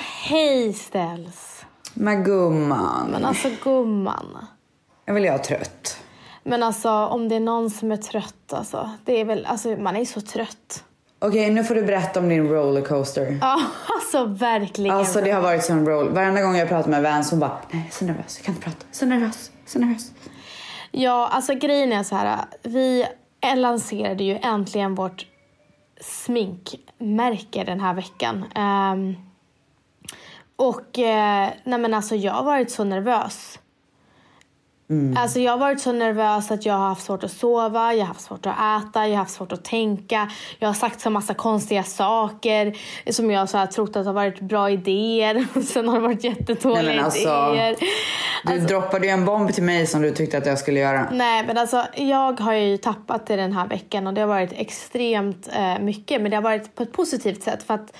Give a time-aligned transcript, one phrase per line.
[0.00, 1.64] Hej ställs.
[1.94, 3.08] Men gumman.
[3.10, 4.46] Men alltså gumman.
[5.04, 5.98] Jag vill jag trött.
[6.44, 8.90] Men alltså om det är någon som är trött alltså.
[9.04, 10.84] Det är väl, alltså man är så trött.
[11.18, 13.38] Okej, nu får du berätta om din rollercoaster.
[13.40, 13.60] Ja,
[13.94, 14.96] alltså verkligen.
[14.96, 16.08] Alltså det har varit sån roll.
[16.08, 18.54] Varenda gång jag pratar med Vans hon bara, nej jag är så nervös, jag kan
[18.54, 18.86] inte prata.
[18.92, 20.12] Så nervös, så nervös.
[20.90, 22.38] Ja, alltså grejen är så här.
[22.62, 23.06] Vi
[23.56, 25.26] lanserade ju äntligen vårt
[26.00, 28.44] sminkmärke den här veckan.
[28.54, 29.14] Ehm,
[30.62, 33.58] och eh, nej men alltså jag har varit så nervös.
[35.16, 38.06] Alltså jag har varit så nervös att jag har haft svårt att sova, jag har
[38.06, 40.30] haft svårt att äta, jag har haft svårt att tänka.
[40.58, 42.76] Jag har sagt så massa konstiga saker
[43.10, 45.46] som jag så här trott att har varit bra idéer.
[45.72, 47.76] Sen har det varit jättedåliga Nej, alltså, idéer.
[48.46, 51.08] Du droppade ju en bomb till mig som du tyckte att jag skulle göra.
[51.12, 54.52] Nej, men alltså jag har ju tappat det den här veckan och det har varit
[54.52, 56.22] extremt eh, mycket.
[56.22, 57.96] Men det har varit på ett positivt sätt för att,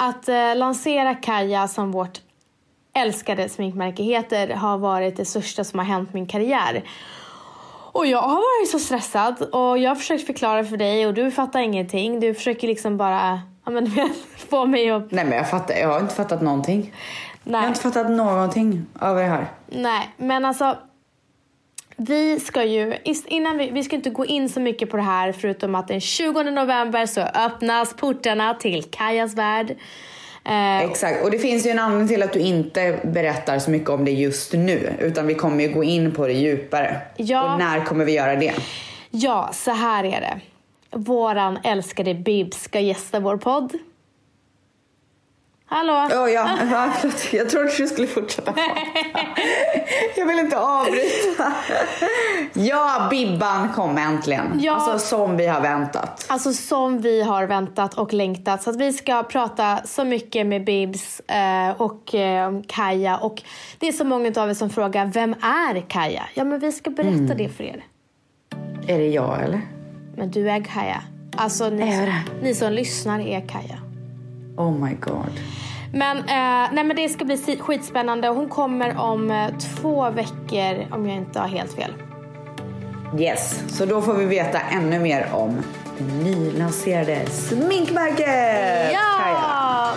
[0.00, 2.20] att eh, lansera Kaja som vårt
[2.94, 6.82] älskade sminkmärke heter har varit det största som har hänt min karriär.
[7.92, 11.30] Och jag har varit så stressad och jag har försökt förklara för dig och du
[11.30, 12.20] fattar ingenting.
[12.20, 13.90] Du försöker liksom bara ja, men,
[14.50, 15.10] få mig att...
[15.10, 16.94] Nej men jag fattar, jag har inte fattat någonting.
[17.44, 17.68] Jag har Nej.
[17.68, 19.46] inte fattat någonting av det här.
[19.66, 20.76] Nej, men alltså.
[22.02, 22.94] Vi ska ju,
[23.26, 26.00] innan vi, vi ska inte gå in så mycket på det här förutom att den
[26.00, 29.76] 20 november så öppnas portarna till Kajas värld.
[30.44, 33.90] Eh, Exakt, och det finns ju en anledning till att du inte berättar så mycket
[33.90, 34.92] om det just nu.
[35.00, 37.00] Utan vi kommer ju gå in på det djupare.
[37.16, 37.52] Ja.
[37.52, 38.54] Och när kommer vi göra det?
[39.10, 40.40] ja, så här är det.
[40.90, 43.72] Våran älskade Bibs ska gästa vår podd.
[45.72, 45.92] Hallå?
[45.92, 46.58] Oh, ja,
[47.32, 48.54] jag trodde du skulle fortsätta.
[50.16, 51.52] Jag vill inte avbryta.
[52.52, 54.60] Ja, Bibban kom äntligen.
[54.60, 54.74] Ja.
[54.74, 56.26] Alltså som vi har väntat.
[56.28, 58.62] Alltså som vi har väntat och längtat.
[58.62, 63.16] Så att vi ska prata så mycket med Bibs eh, och eh, Kaja.
[63.16, 63.42] Och
[63.78, 66.22] det är så många av er som frågar, vem är Kaja?
[66.34, 67.84] Ja men vi ska berätta det för er.
[68.88, 69.60] Är det jag eller?
[70.16, 71.02] Men du är Kaja.
[71.36, 72.22] Alltså ni, det?
[72.42, 73.89] ni som lyssnar är Kaja.
[74.60, 75.40] Oh my god.
[75.92, 78.28] Men, eh, nej, men det ska bli skitspännande.
[78.28, 81.92] Hon kommer om eh, två veckor om jag inte har helt fel.
[83.18, 85.62] Yes, så då får vi veta ännu mer om
[86.24, 88.26] nylanserade sminkmärket.
[88.26, 89.92] Kaja.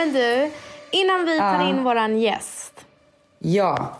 [0.00, 0.50] Men du,
[0.90, 2.86] innan vi tar in våran gäst.
[3.38, 3.96] Ja.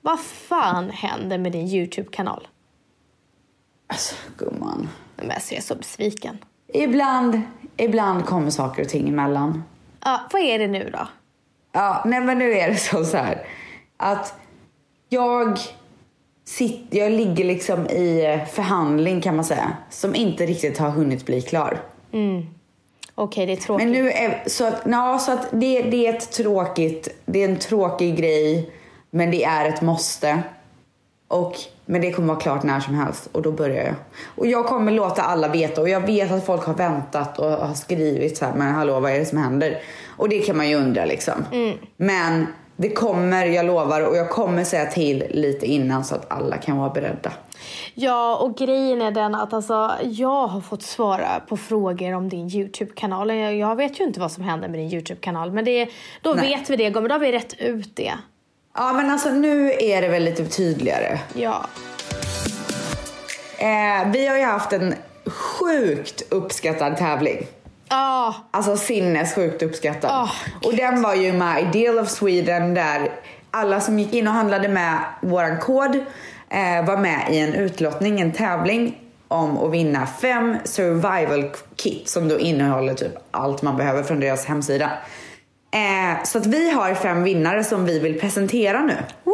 [0.00, 2.48] Vad fan händer med din YouTube-kanal?
[3.86, 4.88] Alltså gumman.
[5.16, 6.38] Men alltså, jag är så besviken.
[6.74, 7.40] Ibland,
[7.76, 9.62] ibland kommer saker och ting emellan.
[10.04, 11.08] Ja, vad är det nu då?
[11.72, 13.46] Ja, nej men nu är det så, så här.
[13.96, 14.34] Att
[15.08, 15.58] jag,
[16.44, 19.76] sitter, jag ligger liksom i förhandling kan man säga.
[19.90, 21.82] Som inte riktigt har hunnit bli klar.
[23.20, 23.86] Okej, det är tråkigt.
[23.86, 27.48] Men nu är, så att, ja, så att det, det är ett tråkigt, det är
[27.48, 28.70] en tråkig grej.
[29.10, 30.42] Men det är ett måste.
[31.28, 31.54] Och,
[31.84, 33.94] men det kommer vara klart när som helst och då börjar jag.
[34.24, 37.74] Och jag kommer låta alla veta och jag vet att folk har väntat och har
[37.74, 39.82] skrivit så här, men hallå vad är det som händer?
[40.16, 41.44] Och det kan man ju undra liksom.
[41.96, 46.56] Men det kommer, jag lovar, och jag kommer säga till lite innan så att alla
[46.56, 47.32] kan vara beredda.
[47.94, 52.50] Ja, och grejen är den att alltså, jag har fått svara på frågor om din
[52.50, 53.30] YouTube-kanal.
[53.36, 55.88] Jag, vet ju inte vad som händer med din YouTube-kanal, men det,
[56.22, 56.48] då Nej.
[56.48, 58.12] vet vi det, men då har vi rätt ut det.
[58.74, 61.18] Ja men alltså nu är det väl lite tydligare.
[61.34, 61.66] Ja.
[63.58, 64.94] Eh, vi har ju haft en
[65.26, 67.46] sjukt uppskattad tävling.
[67.88, 70.10] Ah, Alltså sinnessjukt uppskattad.
[70.12, 70.32] Åh,
[70.68, 73.10] och den var ju My Deal of Sweden där
[73.50, 76.04] alla som gick in och handlade med våran kod
[76.50, 82.28] eh, var med i en utlottning, en tävling om att vinna fem survival kit som
[82.28, 84.90] då innehåller typ allt man behöver från deras hemsida.
[85.70, 88.96] Eh, så att vi har fem vinnare som vi vill presentera nu.
[89.24, 89.32] woo!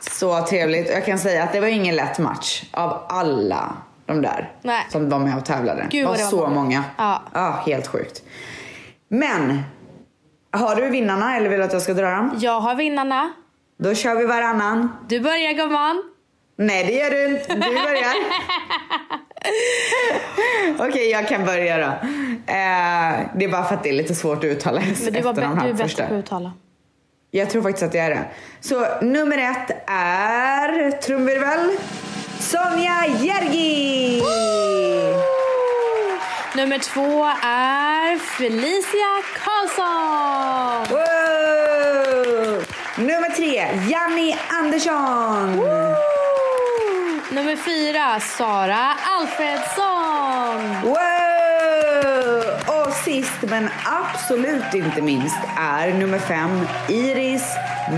[0.00, 0.90] Så trevligt.
[0.90, 3.76] Jag kan säga att det var ingen lätt match av alla
[4.06, 4.86] de där Nej.
[4.88, 5.86] som var med och tävlade.
[5.90, 6.54] Gud, var det var så många.
[6.54, 6.84] många.
[6.98, 7.22] Ja.
[7.34, 8.22] ja, helt sjukt.
[9.08, 9.62] Men,
[10.50, 12.38] har du vinnarna eller vill du att jag ska dra dem?
[12.38, 13.32] Jag har vinnarna.
[13.82, 14.96] Då kör vi varannan.
[15.08, 16.02] Du börjar gumman.
[16.56, 17.54] Nej, det gör du inte.
[17.54, 18.14] Du börjar.
[20.88, 21.84] Okej, jag kan börja då.
[21.84, 25.30] Eh, det är bara för att det är lite svårt att uttala Men du, var
[25.30, 26.52] efter de här du är bättre på att uttala.
[27.30, 28.24] Jag tror faktiskt att jag är det.
[28.60, 31.70] Så nummer ett är trumvirvel.
[32.38, 34.22] Sonja Järgi!
[36.56, 40.96] Nummer två är Felicia Karlsson.
[40.98, 41.41] Wow!
[42.98, 43.54] Nummer tre,
[43.88, 45.56] Janni Andersson.
[45.56, 45.94] Woo!
[47.30, 50.82] Nummer fyra, Sara Alfredsson.
[50.82, 52.52] Wow!
[52.66, 57.44] Och sist men absolut inte minst är nummer fem, Iris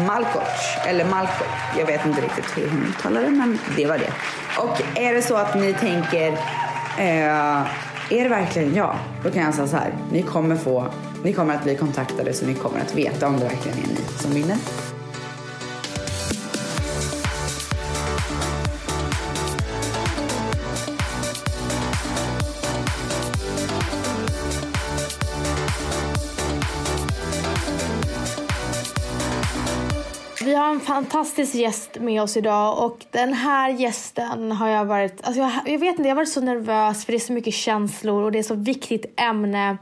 [0.06, 0.76] Malkoc.
[0.86, 1.48] Eller Malkoc,
[1.78, 4.12] jag vet inte riktigt hur hon uttalar det men det var det.
[4.58, 6.32] Och är det så att ni tänker,
[6.98, 7.66] eh,
[8.10, 8.96] är det verkligen jag?
[9.24, 10.86] Då kan jag säga så här, ni kommer, få,
[11.22, 14.18] ni kommer att bli kontaktade så ni kommer att veta om det verkligen är ni
[14.18, 14.56] som vinner.
[30.94, 35.78] Fantastisk gäst med oss idag och den här gästen har jag varit, alltså jag, jag
[35.78, 38.38] vet inte, jag har varit så nervös för det är så mycket känslor och det
[38.38, 39.76] är så viktigt ämne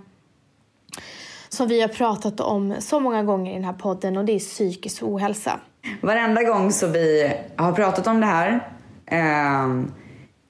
[1.49, 4.39] som vi har pratat om så många gånger i den här podden och det är
[4.39, 5.61] psykisk ohälsa.
[6.01, 8.69] Varenda gång som vi har pratat om det här
[9.07, 9.85] eh,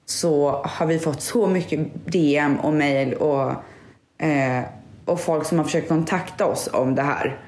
[0.05, 3.51] så har vi fått så mycket DM och mail och,
[4.25, 4.63] eh,
[5.05, 7.39] och folk som har försökt kontakta oss om det här.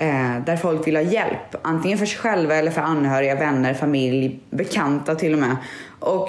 [0.00, 4.40] Eh, där folk vill ha hjälp, antingen för sig själva eller för anhöriga, vänner, familj,
[4.50, 5.56] bekanta till och med.
[5.98, 6.28] Och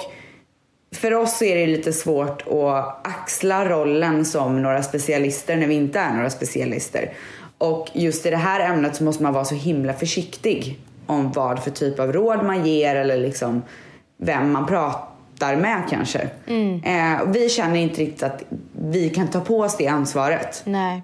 [0.94, 6.00] för oss är det lite svårt att axla rollen som några specialister när vi inte
[6.00, 7.12] är några specialister.
[7.58, 11.62] Och just i det här ämnet så måste man vara så himla försiktig om vad
[11.62, 13.62] för typ av råd man ger eller liksom
[14.16, 16.28] vem man pratar med kanske.
[16.46, 16.82] Mm.
[16.84, 18.42] Eh, vi känner inte riktigt att
[18.72, 20.62] vi kan ta på oss det ansvaret.
[20.64, 21.02] Nej.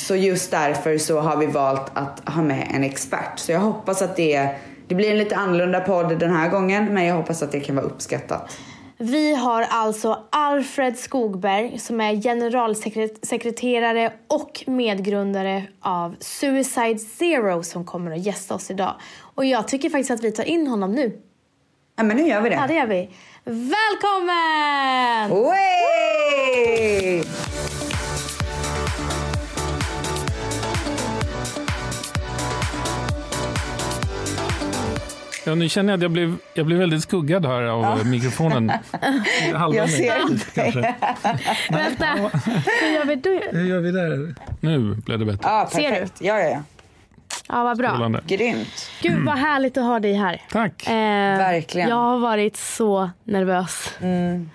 [0.00, 3.38] Så just därför så har vi valt att ha med en expert.
[3.38, 4.48] Så jag hoppas att det,
[4.88, 7.76] det blir en lite annorlunda podd den här gången men jag hoppas att det kan
[7.76, 8.58] vara uppskattat.
[8.98, 18.10] Vi har alltså Alfred Skogberg som är generalsekreterare och medgrundare av Suicide Zero som kommer
[18.10, 18.94] att gästa oss idag.
[19.34, 21.20] Och jag tycker faktiskt att vi tar in honom nu.
[21.96, 22.54] Ja men nu gör vi det.
[22.54, 23.10] Ja det gör vi.
[23.44, 25.30] Välkommen!
[25.44, 27.24] Way!
[35.46, 38.04] Ja, nu känner jag att jag blev, jag blev väldigt skuggad här av ja.
[38.04, 38.72] mikrofonen.
[39.54, 40.62] Halva jag ser inte.
[41.70, 42.06] Vänta,
[42.80, 43.40] hur gör vi då?
[43.52, 44.34] Hur gör vi där?
[44.60, 45.40] Nu blev det bättre.
[45.42, 46.18] Ja, perfekt.
[46.18, 46.26] Ser du?
[46.26, 46.62] Ja, ja, ja.
[47.48, 47.88] Ja, vad bra.
[47.88, 48.20] Strålande.
[48.26, 48.90] Grymt.
[49.02, 50.42] Gud, vad härligt att ha dig här.
[50.50, 50.86] Tack.
[50.86, 50.92] Eh,
[51.38, 51.88] Verkligen.
[51.88, 53.92] Jag har varit så nervös.
[54.00, 54.50] Mm.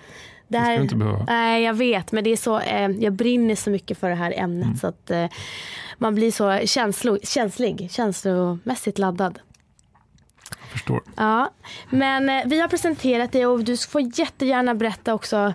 [0.48, 1.24] Det, här, det ska du inte behöva.
[1.28, 2.12] Nej, jag vet.
[2.12, 4.64] Men det är så, eh, jag brinner så mycket för det här ämnet.
[4.64, 4.76] Mm.
[4.76, 5.26] Så att eh,
[5.98, 9.38] man blir så känslo, känslig, känslomässigt laddad
[10.76, 11.02] förstår.
[11.16, 11.50] Ja,
[11.90, 15.54] men eh, vi har presenterat dig och du får jättegärna berätta också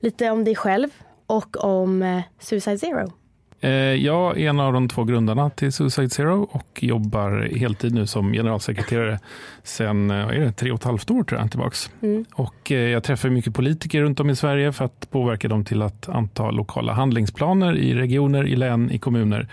[0.00, 0.88] lite om dig själv
[1.26, 3.12] och om eh, Suicide Zero.
[3.60, 8.06] Eh, jag är en av de två grundarna till Suicide Zero och jobbar heltid nu
[8.06, 9.18] som generalsekreterare
[9.62, 11.90] sen är det, tre och ett halvt år tror jag, tillbaks.
[12.02, 12.24] Mm.
[12.34, 16.08] Och jag träffar mycket politiker runt om i Sverige för att påverka dem till att
[16.08, 19.48] anta lokala handlingsplaner i regioner, i län, i kommuner.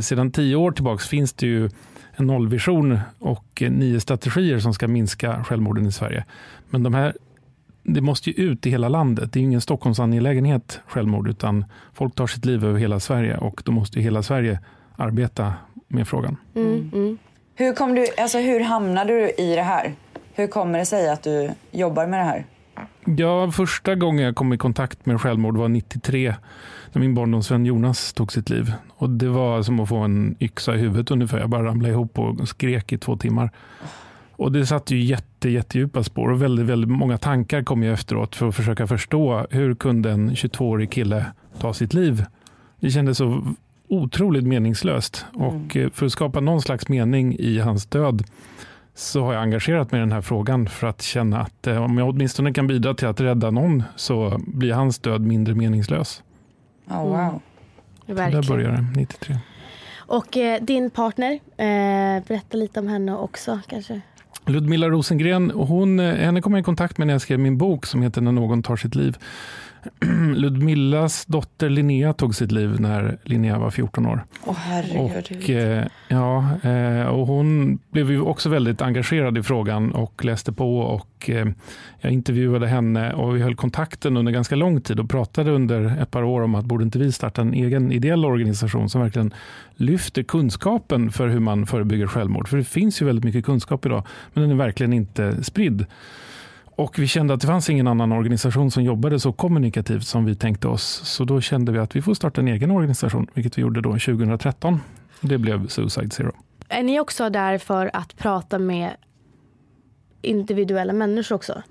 [0.00, 1.70] Sedan tio år tillbaks finns det ju
[2.16, 6.24] en nollvision och nio strategier som ska minska självmorden i Sverige.
[6.70, 7.16] Men de här,
[7.82, 9.32] det måste ju ut i hela landet.
[9.32, 11.64] Det är ingen Stockholmsangelägenhet självmord utan
[11.94, 14.60] folk tar sitt liv över hela Sverige och då måste hela Sverige
[14.96, 15.54] arbeta
[15.88, 16.36] med frågan.
[16.54, 17.18] Mm, mm.
[17.54, 19.94] Hur, kom du, alltså hur hamnade du i det här?
[20.34, 22.44] Hur kommer det sig att du jobbar med det här?
[23.04, 26.34] Ja, första gången jag kom i kontakt med självmord var 93
[26.96, 28.72] när min barndomsvän Jonas tog sitt liv.
[28.96, 31.38] Och Det var som att få en yxa i huvudet ungefär.
[31.38, 33.50] Jag bara ramlade ihop och skrek i två timmar.
[34.30, 38.36] Och Det satte ju jätte, jättedjupa spår och väldigt, väldigt många tankar kom ju efteråt
[38.36, 41.26] för att försöka förstå hur kunde en 22-årig kille
[41.58, 42.24] ta sitt liv.
[42.80, 43.42] Det kändes så
[43.88, 45.90] otroligt meningslöst och mm.
[45.90, 48.24] för att skapa någon slags mening i hans död
[48.94, 51.98] så har jag engagerat mig i den här frågan för att känna att eh, om
[51.98, 56.22] jag åtminstone kan bidra till att rädda någon så blir hans död mindre meningslös.
[56.88, 57.40] Oh, wow.
[58.06, 58.30] Mm.
[58.32, 59.38] Där började det, 93.
[59.96, 64.00] Och eh, din partner, eh, berätta lite om henne också kanske.
[64.46, 67.86] Ludmilla Rosengren, hon, eh, henne kom jag i kontakt med när jag skrev min bok
[67.86, 69.18] som heter När någon tar sitt liv.
[70.34, 74.24] Ludmillas dotter Linnea tog sitt liv när Linnea var 14 år.
[74.44, 75.42] Åh herregud.
[75.42, 80.52] Och, eh, ja, eh, och hon blev ju också väldigt engagerad i frågan och läste
[80.52, 81.46] på och eh,
[82.00, 86.10] jag intervjuade henne och vi höll kontakten under ganska lång tid och pratade under ett
[86.10, 89.34] par år om att borde inte vi starta en egen ideell organisation som verkligen
[89.74, 92.48] lyfter kunskapen för hur man förebygger självmord.
[92.48, 95.86] För det finns ju väldigt mycket kunskap idag men den är verkligen inte spridd.
[96.76, 100.34] Och vi kände att det fanns ingen annan organisation som jobbade så kommunikativt som vi
[100.34, 101.00] tänkte oss.
[101.04, 103.90] Så då kände vi att vi får starta en egen organisation, vilket vi gjorde då
[103.92, 104.80] 2013.
[105.20, 106.32] Det blev Suicide Zero.
[106.68, 108.90] Är ni också där för att prata med
[110.22, 111.62] individuella människor också?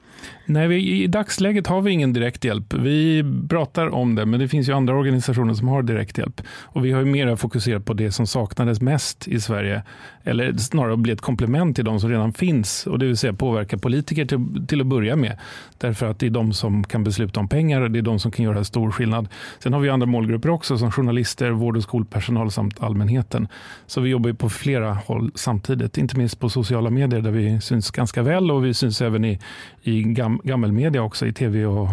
[0.46, 2.74] Nej, vi, i dagsläget har vi ingen direkthjälp.
[2.74, 6.42] Vi pratar om det, men det finns ju andra organisationer som har direkthjälp.
[6.48, 9.84] Och vi har ju mera fokuserat på det som saknades mest i Sverige.
[10.24, 12.88] Eller snarare bli ett komplement till de som redan finns.
[12.88, 15.38] Och det vill säga påverka politiker till, till att börja med.
[15.78, 18.32] Därför att det är de som kan besluta om pengar och det är de som
[18.32, 19.28] kan göra stor skillnad.
[19.60, 23.48] Sen har vi andra målgrupper också som journalister, vård och skolpersonal samt allmänheten.
[23.88, 25.98] Så vi jobbar på flera håll samtidigt.
[25.98, 29.40] Inte minst på sociala medier där vi syns ganska väl och vi syns även i,
[29.84, 31.88] i gam, gammelmedia också i tv och,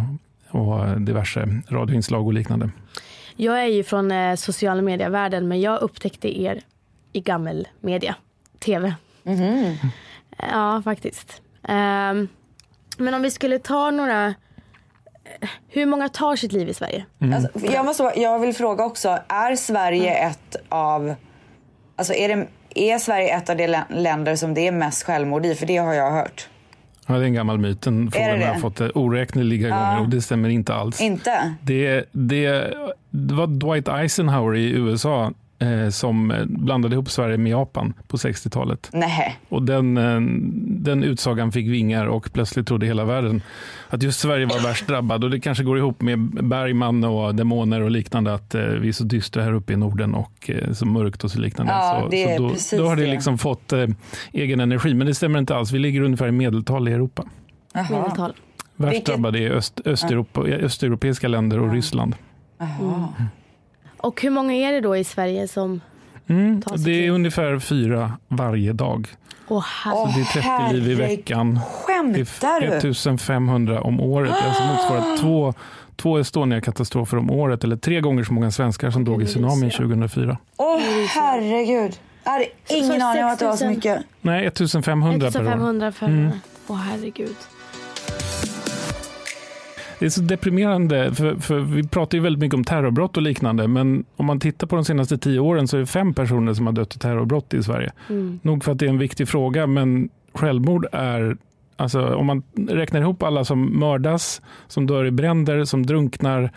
[0.51, 2.71] och diverse radioinslag och liknande.
[3.37, 6.61] Jag är ju från eh, sociala medievärlden men jag upptäckte er
[7.13, 8.15] i gammelmedia,
[8.59, 8.95] tv.
[9.23, 9.77] Mhm.
[10.53, 11.43] Ja, faktiskt.
[11.69, 12.29] Ehm,
[12.99, 14.27] men om vi skulle ta några...
[14.27, 17.05] eh, Hur många tar sitt liv i Sverige?
[17.35, 21.15] Alltså, jag, måste, jag vill fråga också, är Sverige ett av...
[21.97, 25.47] Alltså är, det, är Sverige ett av de lä- länder som det är mest självmord
[25.47, 25.55] i?
[25.55, 26.49] För det har jag hört.
[27.13, 27.83] Ja, det är en gammal myt.
[27.83, 31.01] Den frågan har jag fått oräkneliga gånger och det stämmer inte alls.
[31.01, 31.55] Inte?
[31.63, 32.75] Det, det,
[33.11, 38.17] det var Dwight Eisenhower i USA eh, som eh, blandade ihop Sverige med Japan på
[38.17, 38.91] 60-talet.
[38.93, 39.39] Nej.
[39.49, 40.21] Och den, eh,
[40.83, 43.43] den utsagan fick vingar och plötsligt trodde hela världen
[43.89, 45.25] att just Sverige var värst drabbad.
[45.25, 48.93] Och det kanske går ihop med Bergman och demoner och liknande att eh, vi är
[48.93, 51.73] så dystra här uppe i Norden och eh, så mörkt och så liknande.
[51.73, 53.11] Ja, så, det är så då, precis då har det det.
[53.11, 53.87] liksom fått eh,
[54.33, 54.95] egen energi.
[54.95, 55.73] Men det stämmer inte alls.
[55.73, 57.25] Vi ligger ungefär i medeltal i Europa.
[57.75, 57.87] Jaha.
[57.91, 58.33] Medeltal.
[58.77, 62.15] Värst Vilket- drabbade är öst, Östeuropa, östeuropeiska länder och Ryssland.
[62.59, 63.09] Jaha.
[64.03, 65.81] Och hur många är det då i Sverige som...
[66.29, 67.13] Mm, Ta sitt det är liv.
[67.13, 69.09] ungefär fyra varje dag.
[69.49, 69.95] Åh, herre.
[69.97, 70.25] Åh, Det är
[70.69, 70.99] 30 liv i herregud.
[70.99, 71.61] veckan.
[71.73, 72.91] Skämtar Det är du?
[72.91, 74.31] 1500 om året.
[74.31, 75.55] Det alltså motsvarar två,
[75.97, 77.65] två Estonia-katastrofer om året.
[77.65, 80.39] Eller tre gånger så många svenskar som dog i tsunamin 2004.
[80.57, 80.79] Åh
[81.09, 81.99] herregud.
[82.25, 83.69] Jag hade Så- ingen så aning om att det var så 6000.
[83.77, 84.03] mycket.
[84.21, 85.43] Nej, 1500 per år.
[85.47, 86.07] 1500 för...
[86.07, 86.31] Mm.
[86.67, 87.37] Åh, herregud.
[90.03, 93.69] Det är så deprimerande, för, för vi pratar ju väldigt mycket om terrorbrott och liknande,
[93.69, 96.67] men om man tittar på de senaste tio åren så är det fem personer som
[96.67, 97.93] har dött i terrorbrott i Sverige.
[98.09, 98.41] Mm.
[98.43, 101.37] Nog för att det är en viktig fråga, men självmord är
[101.77, 106.53] Alltså om man räknar ihop alla som mördas, som dör i bränder, som drunknar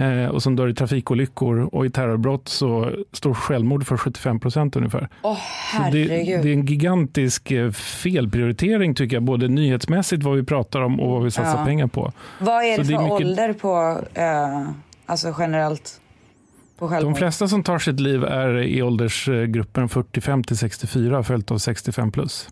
[0.00, 4.76] eh, och som dör i trafikolyckor och i terrorbrott så står självmord för 75 procent
[4.76, 5.08] ungefär.
[5.22, 10.80] Så det, det är en gigantisk eh, felprioritering tycker jag, både nyhetsmässigt vad vi pratar
[10.80, 11.64] om och vad vi satsar Ja.
[11.64, 12.12] pengar på.
[12.40, 14.68] Vad är så det det för är mycket- ålder på, eh,
[15.06, 16.00] alltså generellt?
[17.00, 22.12] De flesta som tar sitt liv är i åldersgruppen 45 till 64 följt av 65
[22.12, 22.48] plus.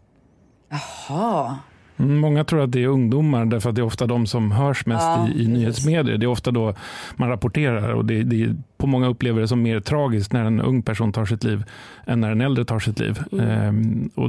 [1.09, 1.57] Jaha.
[1.99, 4.87] Mm, Många tror att det är ungdomar därför att det är ofta de som hörs
[4.87, 6.19] mest Ja, i, i nyhetsmedier.
[6.19, 6.75] Det är ofta då
[7.17, 10.61] man rapporterar och det, det är, på många upplever det som mer tragiskt när en
[10.61, 11.65] ung person tar sitt liv
[12.07, 13.19] än när en äldre tar sitt liv.
[13.41, 14.29] Ehm, och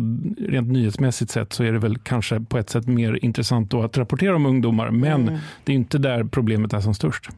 [0.49, 3.97] rent nyhetsmässigt sett så är det väl kanske på ett sätt mer intressant då att
[3.97, 5.39] rapportera om ungdomar men Mm.
[5.63, 7.29] det är inte där problemet är som störst.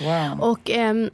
[0.00, 0.40] Wow.
[0.50, 1.10] Och ehm,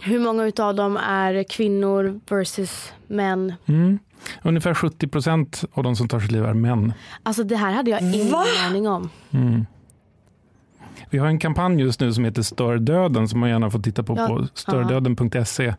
[0.00, 3.52] hur många utav dem är kvinnor versus män?
[3.66, 3.98] Mm.
[4.42, 6.92] Ungefär 70 procent av de som tar sitt liv är män.
[7.22, 8.34] Alltså det här hade jag ingen
[8.68, 9.10] aning om.
[9.30, 9.66] Mm.
[11.10, 14.02] Vi har en kampanj just nu som heter Stör döden som man gärna får titta
[14.02, 15.74] på Ja, på stördöden.se.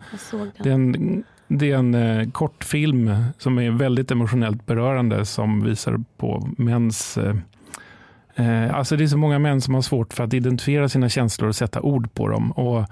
[0.64, 6.04] Det är en, det är en eh, kortfilm som är väldigt emotionellt berörande som visar
[6.18, 7.36] på mäns eh,
[8.36, 11.50] eh, Alltså det är så många män som har svårt för att identifiera sina känslor
[11.50, 12.52] och sätta ord på dem.
[12.52, 12.86] Och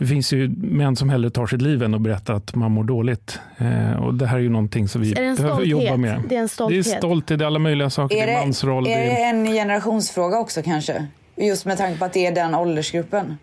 [0.00, 2.84] det finns ju män som hellre tar sitt liv än att berätta att man mår
[2.84, 3.38] dåligt.
[3.58, 6.00] Eh, och det här är ju någonting som vi Är behöver jobba stolthet?
[6.00, 6.10] med.
[6.10, 6.86] Det är en Det är stolthet.
[6.86, 8.16] stolthet, det är alla möjliga saker.
[8.16, 8.86] Är det är det, mansroll.
[8.86, 11.06] är det det är, en generationsfråga också kanske?
[11.36, 13.36] Just med tanke på att det är den åldersgruppen.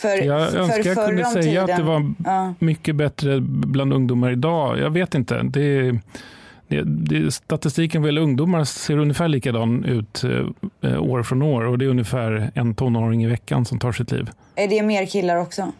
[0.00, 2.54] För, jag för önskar jag kunde om säga att det tiden- var Ja.
[2.58, 4.78] mycket bättre bland ungdomar idag.
[4.78, 5.42] Jag vet inte.
[5.42, 5.98] Det,
[6.68, 10.24] det, det, statistiken vad gäller ungdomar ser ungefär likadan ut
[10.82, 14.10] eh, år från år och det är ungefär en tonåring i veckan som tar sitt
[14.10, 14.30] liv.
[14.54, 15.72] Är det mer killar också?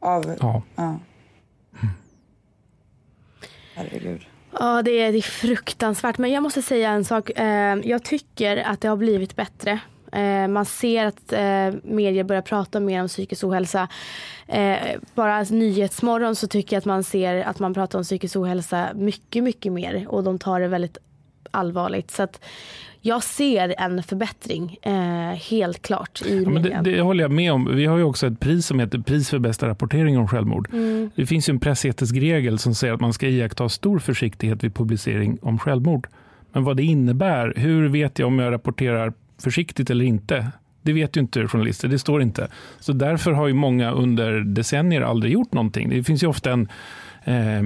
[0.00, 0.62] Av, Ja.
[0.76, 0.98] ja.
[3.74, 4.20] Herregud.
[4.58, 6.18] Ja, det är, det är fruktansvärt.
[6.18, 7.30] Men jag måste säga en sak.
[7.30, 9.80] Eh, jag tycker att det har blivit bättre.
[10.12, 13.88] Eh, man ser att eh, medier börjar prata mer om psykisk ohälsa.
[14.48, 14.76] Eh,
[15.14, 19.44] bara Nyhetsmorgon så tycker jag att man ser att man pratar om psykisk ohälsa mycket,
[19.44, 20.04] mycket mer.
[20.08, 20.98] Och de tar det väldigt
[21.50, 22.10] allvarligt.
[22.10, 22.40] Så att
[23.02, 24.92] jag ser en förbättring, eh,
[25.50, 26.82] helt klart, i Ja, men media.
[26.82, 27.76] det, det håller jag med om.
[27.76, 30.68] Vi har ju också ett pris som heter pris för bästa rapportering om självmord.
[31.14, 34.74] Det finns ju en pressetisk regel som säger att man ska iaktta stor försiktighet vid
[34.74, 36.08] publicering om självmord.
[36.52, 40.46] Men vad det innebär, hur vet jag om jag rapporterar försiktigt eller inte?
[40.82, 42.48] Det vet ju inte journalister, det står inte.
[42.80, 45.88] Så därför har ju många under decennier aldrig gjort någonting.
[45.88, 46.68] Det finns ju ofta en
[47.24, 47.62] eh,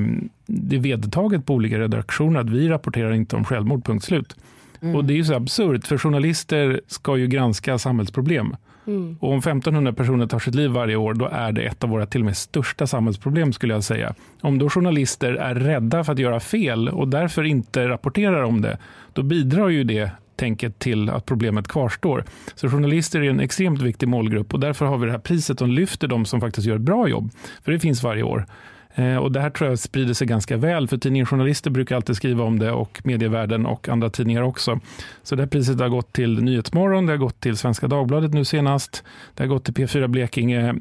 [0.47, 4.37] det är vedertaget på olika redaktioner att vi rapporterar inte om självmord, punkt slut.
[4.81, 4.97] Mm.
[4.97, 8.57] Och det är ju så absurt, för journalister ska ju granska samhällsproblem.
[8.87, 9.17] Mm.
[9.21, 12.07] Och om 1500 personer tar sitt liv varje år, då är det ett av våra
[12.07, 14.15] till och med största samhällsproblem skulle jag säga.
[14.41, 18.79] Om då journalister är rädda för att göra fel och därför inte rapporterar om det,
[19.13, 22.25] då bidrar ju det tänket till att problemet kvarstår.
[22.55, 25.71] Så journalister är en extremt viktig målgrupp och därför har vi det här priset som
[25.71, 27.31] lyfter de som faktiskt gör ett bra jobb.
[27.63, 28.47] För det finns varje år.
[28.95, 32.17] Eh, och det här tror jag sprider sig ganska väl, för tidningen Journalister brukar alltid
[32.17, 34.81] skriva om det och medievärlden och andra tidningar också.
[35.23, 38.45] Så det här priset har gått till Nyhetsmorgon, det har gått till Svenska Dagbladet nu
[38.45, 40.75] senast, det har gått till P4 Blekinge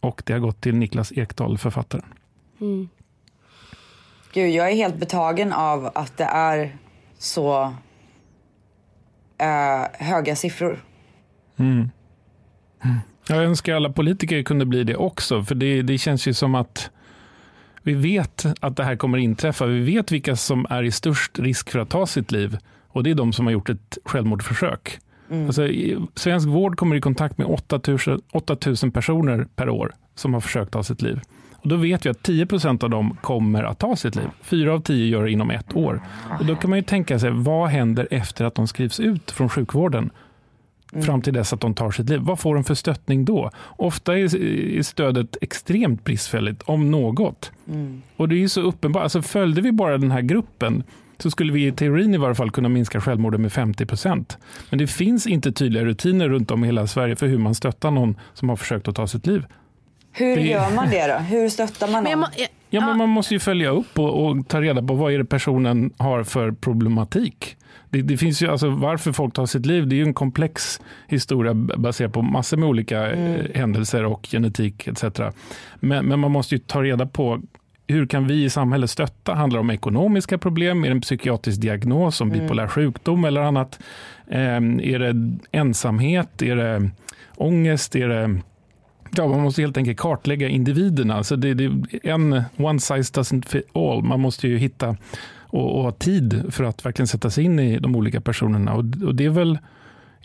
[0.00, 2.04] och det har gått till Niklas Ekdahl, författaren.
[2.60, 2.88] Mm.
[4.32, 6.76] Gud, jag är helt betagen av att det är
[7.18, 7.74] så
[9.42, 10.78] uh, höga siffror.
[11.56, 11.90] Mm.
[12.84, 12.96] Mm.
[13.28, 16.90] Jag önskar alla politiker kunde bli det också, för det, det känns ju som att
[17.82, 19.66] vi vet att det här kommer inträffa.
[19.66, 23.10] Vi vet vilka som är i störst risk för att ta sitt liv och det
[23.10, 24.98] är de som har gjort ett självmordsförsök.
[25.30, 25.46] Mm.
[25.46, 25.68] Alltså,
[26.14, 30.82] svensk vård kommer i kontakt med 8000, 8000 personer per år som har försökt ta
[30.82, 31.20] sitt liv.
[31.64, 34.28] Och då vet vi att 10% av dem kommer att ta sitt liv.
[34.42, 36.00] Fyra av tio gör det inom ett år.
[36.40, 39.48] Och då kan man ju tänka sig, vad händer efter att de skrivs ut från
[39.48, 40.10] sjukvården?
[40.92, 41.06] Mm.
[41.06, 42.20] fram till dess att de tar sitt liv.
[42.20, 43.50] Vad får de för stöttning då?
[43.76, 47.52] Ofta är, stödet extremt bristfälligt, om något.
[47.68, 48.02] Mm.
[48.16, 50.82] Och det är så uppenbart, alltså följde vi bara den här gruppen
[51.18, 54.38] så skulle vi i teorin i varje fall kunna minska självmorden med 50 procent.
[54.70, 57.90] Men det finns inte tydliga rutiner runt om i hela Sverige för hur man stöttar
[57.90, 59.44] någon som har försökt att ta sitt liv.
[60.16, 60.42] Hur det...
[60.42, 61.14] gör man det då?
[61.14, 62.24] Hur stöttar man någon?
[62.70, 65.24] Ja, men man måste ju följa upp och, och, ta reda på vad är det
[65.24, 67.56] personen har för problematik.
[67.90, 70.80] Det, det, finns ju, alltså, varför folk tar sitt liv, det är ju en komplex
[71.08, 73.46] historia baserad på massor med olika eh, mm.
[73.54, 75.04] händelser och genetik etc.
[75.74, 77.40] Men, men, man måste ju ta reda på
[77.86, 79.34] hur kan vi i samhället stötta?
[79.34, 80.84] Handlar det om ekonomiska problem?
[80.84, 82.40] Är det en psykiatrisk diagnos som mm.
[82.40, 83.78] bipolär sjukdom eller annat?
[84.30, 86.42] Eh, är det ensamhet?
[86.42, 86.90] Är det
[87.36, 87.96] ångest?
[87.96, 88.40] Är det
[89.16, 91.14] Ja, man måste helt enkelt kartlägga individerna.
[91.14, 91.72] Alltså det, det,
[92.02, 94.02] en one size doesn't fit all.
[94.02, 94.96] Man måste ju hitta
[95.40, 98.72] och, och ha tid för att verkligen sätta sig in i de olika personerna.
[98.72, 99.58] Och, och det är väl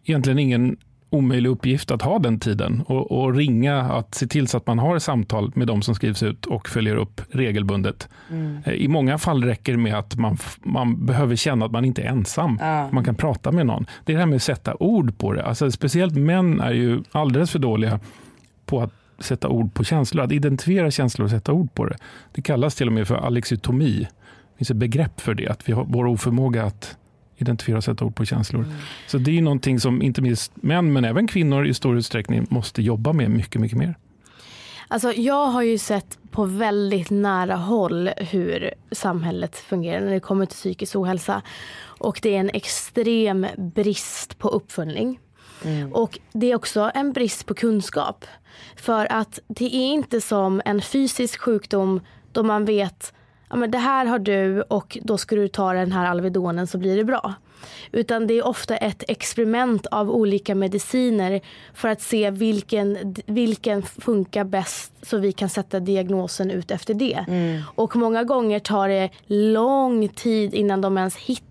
[0.03, 0.77] egentligen ingen
[1.09, 4.79] omöjlig uppgift att ha den tiden och, och, ringa, att se till så att man
[4.79, 8.09] har samtal med de som skrivs ut och följer upp regelbundet.
[8.31, 8.57] Mm.
[8.65, 12.01] Eh, I många fall räcker det med att man, man behöver känna att man inte
[12.01, 12.57] är ensam.
[12.61, 12.89] Ja.
[12.91, 13.85] Man kan prata med någon.
[14.05, 15.45] Det är det här med att sätta ord på det.
[15.45, 17.99] Alltså, speciellt män är ju alldeles för dåliga
[18.69, 21.97] på att sätta ord på känslor, att identifiera känslor och sätta ord på det.
[22.31, 24.07] Det kallas till och med för alexitomi
[24.57, 26.97] finns ett begrepp för det, att vi har vår oförmåga att
[27.37, 28.63] identifiera och sätta ord på känslor.
[28.63, 28.75] Mm.
[29.07, 32.81] Så det är någonting som inte minst män, men även kvinnor i stor utsträckning måste
[32.81, 33.95] jobba med mycket, mycket mer.
[34.87, 40.45] Alltså jag har ju sett på väldigt nära håll hur samhället fungerar när det kommer
[40.45, 41.41] till psykisk ohälsa.
[41.81, 45.19] Och det är en extrem brist på uppföljning.
[45.65, 45.93] Mm.
[45.93, 48.25] Och det är också en brist på kunskap.
[48.75, 53.13] För att det är inte som en fysisk sjukdom då man vet
[53.49, 56.77] ja, men det här har du och då ska du ta den här Alvedonen så
[56.77, 57.33] blir det bra.
[57.91, 61.41] Utan det är ofta ett experiment av olika mediciner
[61.73, 67.25] för att se vilken, vilken funkar bäst så vi kan sätta diagnosen ut efter det.
[67.27, 67.61] Mm.
[67.75, 71.48] Och många gånger tar det lång tid innan de ens hittar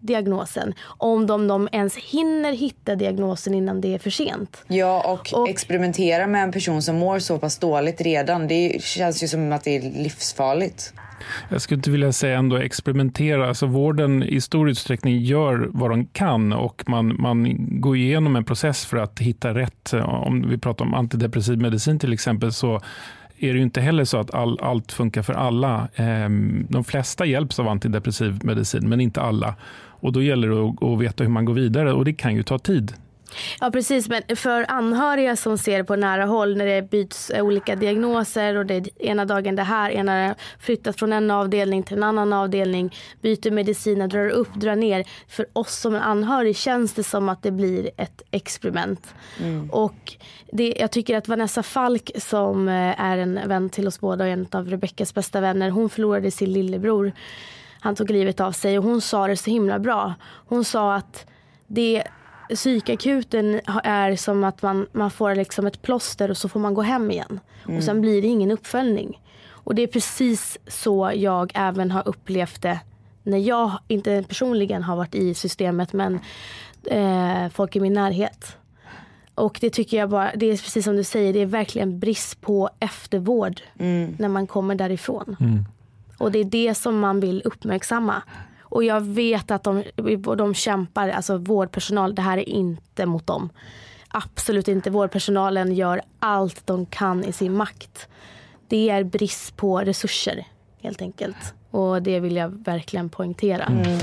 [0.00, 0.74] diagnosen.
[0.84, 4.64] Om de, de ens hinner hitta diagnosen innan det är för sent.
[4.68, 8.48] Ja, och, och, experimentera med en person som mår så pass dåligt redan.
[8.48, 10.92] Det känns ju som att det är livsfarligt.
[11.48, 13.48] Jag skulle inte vilja säga ändå experimentera.
[13.48, 18.44] Alltså vården i stor utsträckning gör vad de kan och man, man går igenom en
[18.44, 19.94] process för att hitta rätt.
[20.04, 22.80] Om vi pratar om antidepressiv medicin till exempel så
[23.38, 25.88] är det ju inte heller så att all, allt funkar för alla.
[25.94, 29.54] Ehm, de flesta hjälps av antidepressiv medicin, men inte alla.
[30.04, 32.42] Och Då gäller det att, att veta hur man går vidare och det kan ju
[32.42, 32.92] ta tid.
[33.60, 38.56] Ja precis men för anhöriga som ser på nära håll när det byts olika diagnoser
[38.56, 42.32] och det är ena dagen det här, ena flyttat från en avdelning till en annan
[42.32, 45.04] avdelning, byter mediciner, drar upp, drar ner.
[45.28, 49.14] För oss som en anhörig känns det som att det blir ett experiment.
[49.40, 49.70] Mm.
[49.70, 50.16] Och
[50.52, 54.30] det, jag tycker att Vanessa Falk som eh, är en vän till oss båda och
[54.30, 57.12] en av Rebeckas bästa vänner, hon förlorade sin lillebror.
[57.80, 60.14] Han tog livet av sig och hon sa det så himla bra.
[60.46, 61.26] Hon sa att
[61.66, 62.02] det
[62.48, 66.82] psykakuten är som att man, man får liksom ett plåster och så får man gå
[66.82, 67.40] hem igen.
[67.64, 67.76] Mm.
[67.76, 69.20] Och sen blir det ingen uppföljning.
[69.48, 72.80] Och det är precis så jag även har upplevt det
[73.22, 76.20] när jag inte personligen har varit i systemet men
[76.84, 78.56] eh, folk i min närhet.
[79.34, 82.40] Och det tycker jag bara, det är precis som du säger, det är verkligen brist
[82.40, 84.16] på eftervård Mm.
[84.18, 85.36] när man kommer därifrån.
[85.40, 85.64] Mm.
[86.18, 88.22] Och det är det som man vill uppmärksamma.
[88.74, 89.84] Och jag vet att de,
[90.36, 93.50] de kämpar, alltså vårdpersonal, det här är inte mot dem.
[94.08, 94.90] Absolut inte.
[94.90, 98.08] Vårdpersonalen gör allt de kan i sin makt.
[98.68, 100.46] Det är brist på resurser
[100.82, 101.54] helt enkelt.
[101.70, 103.64] Och det vill jag verkligen poängtera.
[103.64, 103.98] Mm.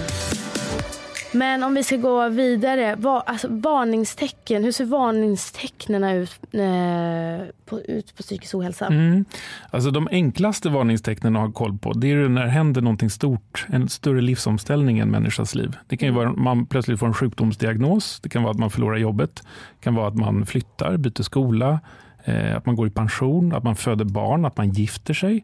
[1.33, 2.95] Men om vi ska gå vidare.
[2.95, 4.63] Va, alltså, varningstecken.
[4.63, 8.87] Hur ser varningstecknen ut, eh, på, ut på psykisk ohälsa?
[8.87, 9.25] Mm.
[9.69, 13.65] Alltså de enklaste varningstecknen att ha koll på det är när det händer någonting stort,
[13.69, 15.77] en större livsomställning i en människas liv.
[15.87, 18.71] Det kan ju vara att man plötsligt får en sjukdomsdiagnos, det kan vara att man
[18.71, 19.35] förlorar jobbet,
[19.79, 21.79] det kan vara att man flyttar, byter skola,
[22.23, 25.43] eh, att man går i pension, att man föder barn, att man gifter sig.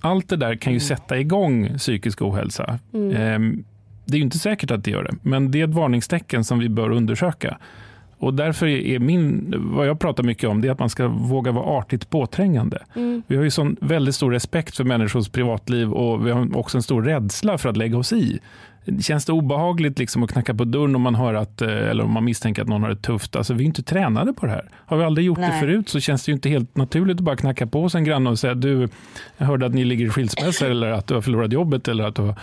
[0.00, 2.78] Allt det där kan ju sätta igång psykisk ohälsa.
[2.92, 3.38] Eh,
[4.04, 6.58] det är ju inte säkert att det gör det, men det är ett varningstecken som
[6.58, 7.58] vi bör undersöka.
[8.18, 11.52] Och därför är min, vad jag pratar mycket om, det är att man ska våga
[11.52, 12.78] vara artigt påträngande.
[13.26, 16.82] Vi har ju sån väldigt stor respekt för människors privatliv och vi har också en
[16.82, 18.40] stor rädsla för att lägga oss i.
[19.00, 22.10] Känns det obehagligt liksom att knacka på dörren om man hör att, eh, eller om
[22.12, 23.36] man misstänker att någon har det tufft?
[23.36, 24.68] Alltså, vi är inte tränade på det här.
[24.74, 25.60] Har vi aldrig gjort det Nej.
[25.60, 28.30] förut så känns det ju inte helt naturligt att bara knacka på hos en granne
[28.30, 28.88] och säga du,
[29.36, 32.14] jag hörde att ni ligger i skilsmässa eller att du har förlorat jobbet eller att
[32.14, 32.34] du har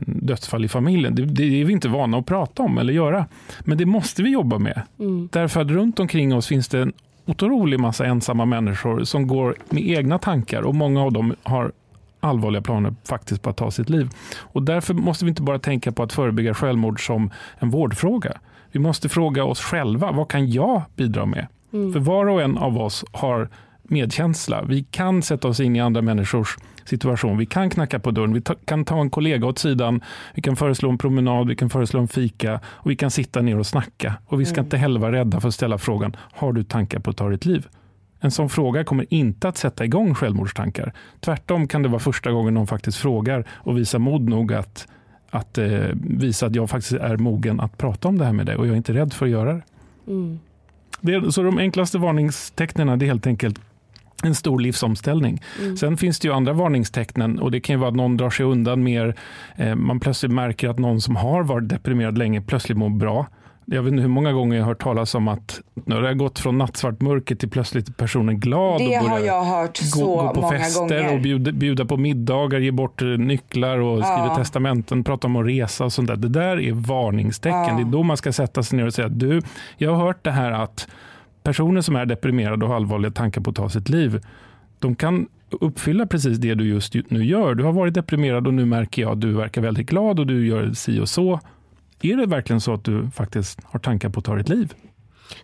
[0.00, 1.14] dödsfall i familjen.
[1.14, 3.26] Det, det är vi inte vana att prata om eller göra.
[3.60, 4.82] Men det måste vi jobba med.
[5.30, 6.92] Därför att runt omkring oss finns det en
[7.26, 11.72] otrolig massa ensamma människor som går med egna tankar och många av dem har
[12.20, 14.10] allvarliga planer faktiskt på att ta sitt liv.
[14.38, 18.32] Och därför måste vi inte bara tänka på att förebygga självmord som en vårdfråga.
[18.72, 21.46] Vi måste fråga oss själva, vad kan jag bidra med?
[21.70, 23.48] För var och en av oss har
[23.82, 24.62] medkänsla.
[24.62, 27.38] Vi kan sätta oss in i andra människors situation.
[27.38, 30.00] Vi kan knacka på dörren, vi ta, kan ta en kollega åt sidan,
[30.34, 33.58] vi kan föreslå en promenad, vi kan föreslå en fika och vi kan sitta ner
[33.58, 34.14] och snacka.
[34.26, 37.10] Och vi ska inte heller vara rädda för att ställa frågan, har du tankar på
[37.10, 37.66] att ta ditt liv?
[38.24, 40.92] En sån fråga kommer inte att sätta igång självmordstankar.
[41.20, 44.88] Tvärtom kan det vara första gången någon faktiskt frågar och visar mod nog att,
[45.30, 48.56] att eh, visa att jag faktiskt är mogen att prata om det här med dig
[48.56, 49.62] och jag är inte rädd för att göra det.
[50.06, 50.38] Mm.
[51.00, 53.60] det så de enklaste varningstecknen är helt enkelt
[54.24, 55.42] en stor livsomställning.
[55.80, 58.46] Sen finns det ju andra varningstecknen och det kan ju vara att någon drar sig
[58.46, 59.14] undan mer.
[59.56, 63.26] Eh, man plötsligt märker att någon som har varit deprimerad länge plötsligt mår bra.
[63.64, 66.14] Jag vet inte hur många gånger jag har hört talas om att nu har det
[66.14, 70.06] gått från nattsvart mörker till plötsligt personen glad Det och har jag hört gå, så
[70.06, 71.14] gå på många fester gånger.
[71.14, 74.34] och bjuda, bjuda på middagar, ge bort eh, nycklar och skriva Ja.
[74.36, 76.16] testamenten, prata om att resa och sånt där.
[76.16, 77.60] Det där är varningstecken.
[77.68, 77.74] Ja.
[77.76, 79.40] Det är då man ska sätta sig ner och säga att du,
[79.76, 80.88] jag har hört det här att
[81.42, 84.20] personer som är deprimerade och har allvarliga tankar på att ta sitt liv,
[84.78, 87.54] de kan uppfylla precis det du just nu gör.
[87.54, 90.46] Du har varit deprimerad och nu märker jag att du verkar väldigt glad och du
[90.46, 91.40] gör si och så.
[92.02, 94.74] Är det verkligen så att du faktiskt har tankar på att ta ditt liv?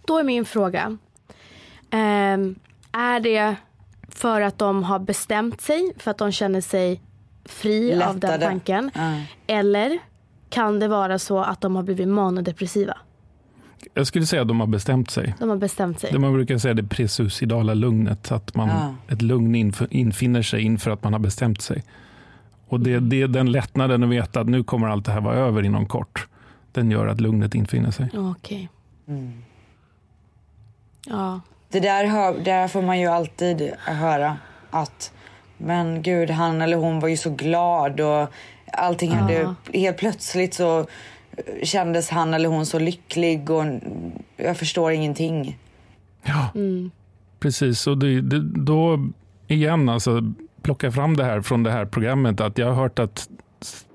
[0.06, 0.98] Då är min fråga.
[1.90, 2.54] ehm,
[2.92, 3.56] är det
[4.08, 7.00] för att de har bestämt sig, för att de känner sig
[7.44, 8.46] fri av den Lättade.
[8.46, 8.90] tanken?
[8.94, 9.20] Ja.
[9.46, 9.98] Eller
[10.50, 12.96] kan det vara så att de har blivit manodepressiva?
[13.94, 15.34] Jag skulle säga att de har bestämt sig.
[15.38, 16.12] De har bestämt sig.
[16.12, 18.94] Det man brukar säga det presuicidala lugnet, att man, Ja.
[19.14, 21.84] ett lugn inf- infinner sig inför att man har bestämt sig.
[22.68, 25.36] Och det, det är den lättnaden att veta att nu kommer allt det här vara
[25.36, 26.26] över inom kort.
[26.72, 28.08] Den gör att lugnet infinner sig.
[28.14, 28.68] Okej.
[29.08, 29.32] Mm.
[31.06, 31.40] Ja.
[31.70, 34.36] Det där, hör, där får man ju alltid höra.
[34.70, 35.12] Att
[35.58, 38.28] men gud, han eller hon var ju så glad och
[38.72, 39.54] allting hade...
[39.72, 40.86] Helt plötsligt så
[41.62, 43.64] kändes han eller hon så lycklig och
[44.36, 45.58] jag förstår ingenting.
[46.22, 46.50] Ja,
[47.40, 47.86] precis.
[47.86, 49.08] Och det, det, då
[49.46, 52.40] igen, alltså, plocka fram det här från det här programmet.
[52.40, 53.28] Att jag har hört att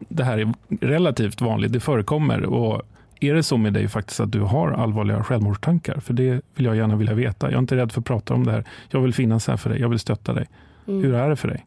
[0.09, 2.45] det här är relativt vanligt, det förekommer.
[2.45, 2.81] Och
[3.19, 5.99] är det så med dig faktiskt att du har allvarliga självmordstankar?
[5.99, 7.47] För det vill jag gärna vilja veta.
[7.47, 8.63] Jag är inte rädd för att prata om det här.
[8.89, 10.47] Jag vill finnas här för dig, jag vill stötta dig.
[10.85, 11.65] Hur är det för dig?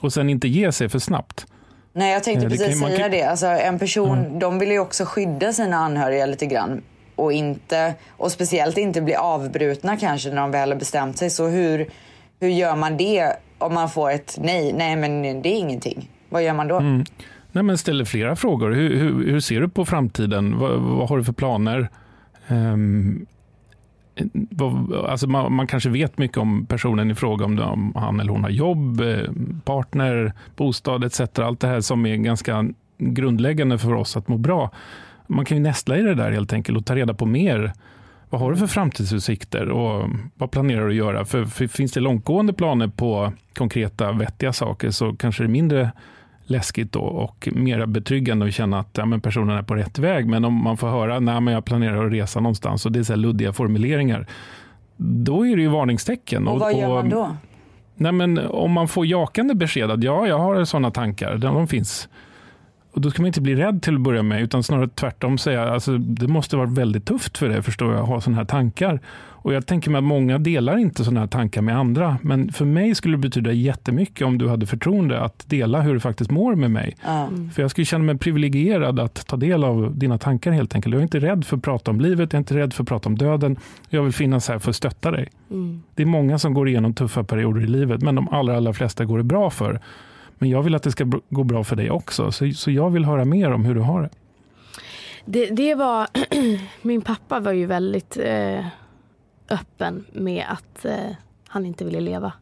[0.00, 1.46] Och sen inte ge sig för snabbt.
[1.96, 3.22] Nej, jag tänkte Eh, det precis man säga det.
[3.22, 6.82] Alltså, en person, de vill ju också skydda sina anhöriga lite grann.
[7.16, 11.30] Och, inte, och speciellt inte bli avbrutna kanske när de väl har bestämt sig.
[11.30, 11.86] Så hur,
[12.40, 14.72] hur gör man det om man får ett nej?
[14.72, 16.10] Nej, men det är ingenting.
[16.28, 16.76] Vad gör man då?
[16.76, 17.04] Mm.
[17.52, 18.72] Nej, men ställer flera frågor.
[18.72, 20.58] Hur, hur, hur ser du på framtiden?
[20.58, 21.88] Vad, vad har du för planer?
[22.46, 23.26] Vad,
[25.08, 28.42] alltså man, man kanske vet mycket om personen i fråga, om, om han eller hon
[28.42, 29.18] har jobb, eh,
[29.64, 31.20] partner, bostad etc.
[31.38, 34.70] Allt det här som är ganska grundläggande för oss att må bra.
[35.26, 37.72] Man kan ju nästla i det där helt enkelt och ta reda på mer.
[38.30, 41.24] Vad har du för framtidsutsikter och vad planerar du att göra?
[41.24, 45.90] För, för finns det långtgående planer på konkreta vettiga saker så kanske det är mindre
[46.46, 50.26] läskigt då och mer betryggande att känna att ja, men personen är på rätt väg.
[50.26, 53.16] Men om man får höra att jag planerar att resa någonstans och det är så
[53.16, 54.26] luddiga formuleringar,
[54.96, 56.48] då är det ju varningstecken.
[56.48, 57.36] Och vad gör man då?
[57.94, 62.08] Nej, men om man får jakande besked att ja, jag har sådana tankar, de finns.
[62.94, 65.72] Och då ska man inte bli rädd till att börja med, utan snarare tvärtom säga
[65.72, 69.00] alltså, det måste vara väldigt tufft för dig förstår jag, att ha sådana här tankar.
[69.44, 72.18] Och jag tänker mig att många delar inte sådana här tankar med andra.
[72.22, 76.00] Men för mig skulle det betyda jättemycket om du hade förtroende att dela hur du
[76.00, 76.96] faktiskt mår med mig.
[77.06, 77.50] Mm.
[77.50, 80.92] För jag skulle känna mig privilegierad att ta del av dina tankar helt enkelt.
[80.92, 82.88] Jag är inte rädd för att prata om livet, jag är inte rädd för att
[82.88, 83.56] prata om döden.
[83.88, 85.28] Jag vill finnas här för att stötta dig.
[85.50, 85.82] Mm.
[85.94, 89.04] Det är många som går igenom tuffa perioder i livet, men de allra, allra flesta
[89.04, 89.80] går det bra för.
[90.38, 93.04] Men jag vill att det ska gå bra för dig också, så, så jag vill
[93.04, 94.10] höra mer om hur du har det.
[95.24, 96.08] Det, det var,
[96.82, 98.64] min pappa var ju väldigt eh
[99.48, 101.10] öppen med att eh,
[101.48, 102.32] han inte ville leva.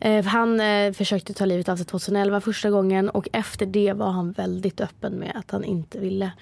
[0.00, 4.10] Eh, han eh, försökte ta livet av sig 2011 första gången och efter det var
[4.10, 6.32] han väldigt öppen med att han inte ville.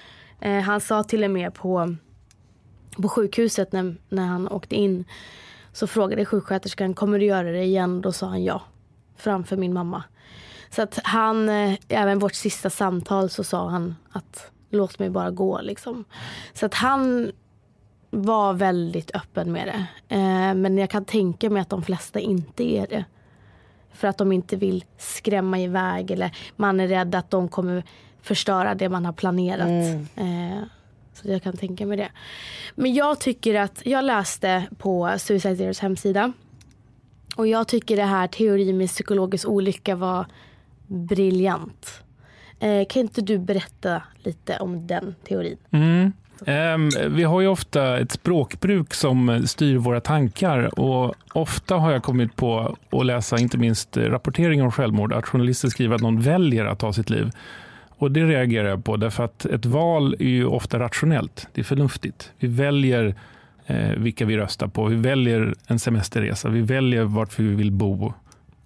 [0.41, 1.97] Eh, han sa till och med på,
[3.03, 5.05] på sjukhuset när, när han åkte in
[5.73, 8.01] så frågade sjuksköterskan kommer du göra det igen?
[8.01, 8.63] Då sa han ja
[9.17, 10.05] framför min mamma.
[10.71, 15.31] Så att han, eh, även vårt sista samtal så sa han att låt mig bara
[15.31, 16.05] gå liksom.
[16.53, 17.33] Så att han
[18.11, 20.15] var väldigt öppen med det.
[20.15, 23.05] Eh, men jag kan tänka mig att de flesta inte är det.
[23.93, 27.83] För att de inte vill skrämma iväg eller man är rädd att de kommer
[28.23, 29.69] förstöra det man har planerat.
[29.69, 30.07] Mm.
[30.17, 30.63] Eh,
[31.13, 32.11] så jag kan tänka mig det.
[32.75, 36.33] Men jag tycker att, jag läste på Suicide Zeros hemsida
[37.37, 40.27] och jag tycker det här teorin med psykologisk olycka var
[40.89, 42.03] briljant.
[42.61, 45.57] Eh, kan inte du berätta lite om den teorin?
[45.71, 46.13] Mm.
[46.47, 52.03] Ehm, vi har ju ofta ett språkbruk som styr våra tankar och ofta har jag
[52.03, 56.65] kommit på att läsa inte minst rapportering om självmord, att journalister skriver att någon väljer
[56.65, 57.31] att ta sitt liv.
[57.89, 61.49] Och Det reagerar jag på, därför att ett val är ju ofta rationellt.
[61.55, 62.33] Det är förnuftigt.
[62.39, 63.15] Vi väljer
[63.67, 64.85] eh, vilka vi röstar på.
[64.85, 66.49] Vi väljer en semesterresa.
[66.49, 68.13] Vi väljer vart vi vill bo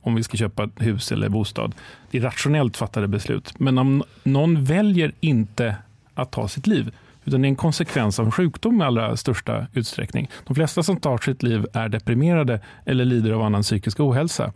[0.03, 1.75] om vi ska köpa hus eller bostad.
[2.11, 3.61] Det är rationellt fattade beslut.
[3.61, 5.77] Men om någon väljer inte
[6.15, 9.67] att ta sitt liv, utan det är en konsekvens av en sjukdom i allra största
[9.73, 10.31] utsträckning.
[10.47, 14.53] De flesta som tar sitt liv är deprimerade eller lider av annan psykisk ohälsa.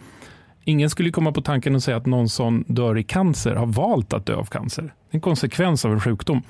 [0.64, 4.12] Ingen skulle komma på tanken att säga att någon som dör i cancer har valt
[4.12, 4.82] att dö av cancer.
[4.82, 6.42] Det är en konsekvens av en sjukdom.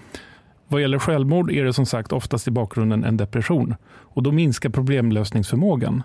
[0.69, 4.71] Vad gäller självmord är det som sagt oftast i bakgrunden en depression och då minskar
[4.71, 6.03] problemlösningsförmågan.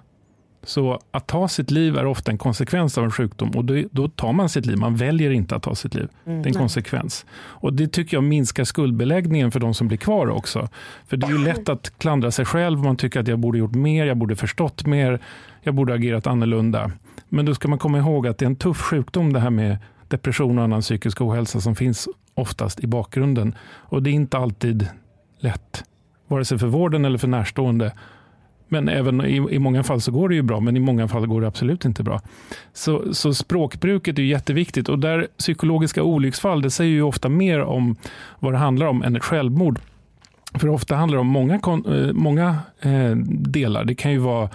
[0.63, 4.33] Så att ta sitt liv är ofta en konsekvens av en sjukdom och då, tar
[4.33, 4.77] man sitt liv.
[4.77, 6.07] Man väljer inte att ta sitt liv.
[6.25, 7.25] Mm, det är en konsekvens.
[7.33, 10.69] Och Det tycker jag minskar skuldbeläggningen för de som blir kvar också.
[11.07, 12.79] För det är ju lätt att klandra sig själv.
[12.79, 15.19] Man tycker att jag borde gjort mer, jag borde förstått mer,
[15.61, 16.91] jag borde agerat annorlunda.
[17.29, 19.77] Men då ska man komma ihåg att det är en tuff sjukdom det här med
[20.07, 23.55] depression och annan psykisk ohälsa som finns oftast i bakgrunden.
[23.63, 24.87] Och det är inte alltid
[25.39, 25.83] lätt,
[26.27, 27.93] vare sig för vården eller för närstående
[28.71, 31.27] men även i, i många fall så går det ju bra, men i många fall
[31.27, 32.21] går det absolut inte bra.
[32.73, 37.95] Så, så språkbruket är jätteviktigt och där psykologiska olycksfall, det säger ju ofta mer om
[38.39, 39.79] vad det handlar om än ett självmord.
[40.53, 43.85] För ofta handlar det om många, eh, många eh, delar.
[43.85, 44.49] Det kan ju vara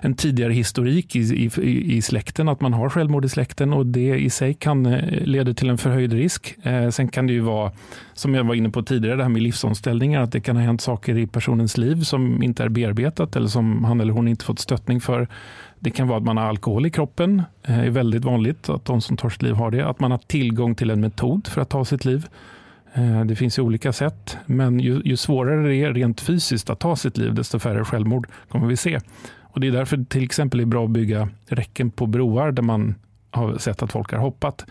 [0.00, 4.18] en tidigare historik i, i, i släkten, att man har självmord i släkten och det
[4.18, 6.56] i sig kan eh, leda till en förhöjd risk.
[6.90, 7.72] Sen kan det ju vara,
[8.14, 10.80] som jag var inne på tidigare, det här med livsomställningar, att det kan ha hänt
[10.80, 14.58] saker i personens liv som inte är bearbetat eller som han eller hon inte fått
[14.58, 15.28] stöttning för.
[15.78, 19.00] Det kan vara att man har alkohol i kroppen, det är väldigt vanligt att de
[19.00, 19.88] som tar sitt liv har det.
[19.88, 22.26] Att man har tillgång till en metod för att ta sitt liv.
[22.94, 26.80] Eh, det finns ju olika sätt, men ju, ju, svårare det är rent fysiskt att
[26.80, 29.00] ta sitt liv, desto färre självmord kommer vi se.
[29.40, 32.62] Och Det är därför det till exempel är bra att bygga räcken på broar där
[32.62, 32.94] man
[33.30, 34.64] har sett att folk har hoppat.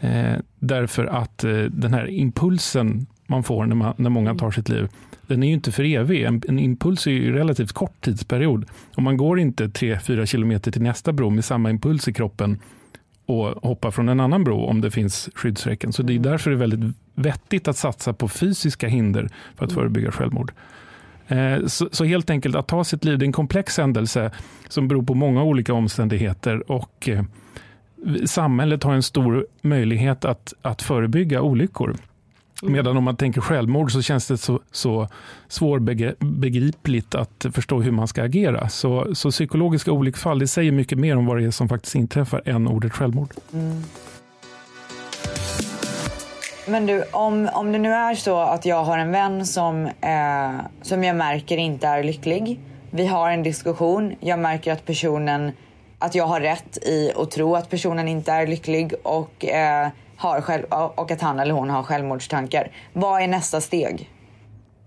[0.00, 4.68] Eh, därför att eh, den här impulsen man får när, man, när många tar sitt
[4.68, 4.88] liv,
[5.26, 6.22] den är ju inte för evig.
[6.22, 8.64] En, en impuls är ju relativt kort tidsperiod.
[8.96, 12.58] Och man går inte 3-4 kilometer till nästa bro med samma impuls i kroppen
[13.30, 15.92] och hoppa från en annan bro om det finns skyddsräcken.
[15.92, 16.30] Så det är mm.
[16.30, 19.80] därför det är väldigt vettigt att satsa på fysiska hinder för att mm.
[19.80, 20.52] förebygga självmord.
[21.28, 24.30] Eh, så, så, helt enkelt att ta sitt liv, det är en komplex händelse
[24.68, 27.24] som beror på många olika omständigheter och eh,
[28.26, 31.96] samhället har en stor möjlighet att, att förebygga olyckor.
[32.62, 32.72] Mm.
[32.72, 35.08] Medan om man tänker självmord så känns det så, så
[35.48, 38.68] svårbegripligt att förstå hur man ska agera.
[38.68, 42.42] Så, så psykologiska olycksfall det säger mycket mer om vad det är som faktiskt inträffar
[42.44, 43.30] än ordet självmord.
[43.52, 43.82] Mm.
[46.66, 50.60] Men du, om, om det nu är så att jag har en vän som, eh,
[50.82, 52.60] som jag märker inte är lycklig.
[52.90, 54.14] Vi har en diskussion.
[54.20, 55.52] Jag märker att personen,
[55.98, 59.88] att jag har rätt i att tro att personen inte är lycklig och eh,
[60.20, 62.70] har själv, och att han eller hon har självmordstankar.
[62.92, 64.10] Vad är nästa steg?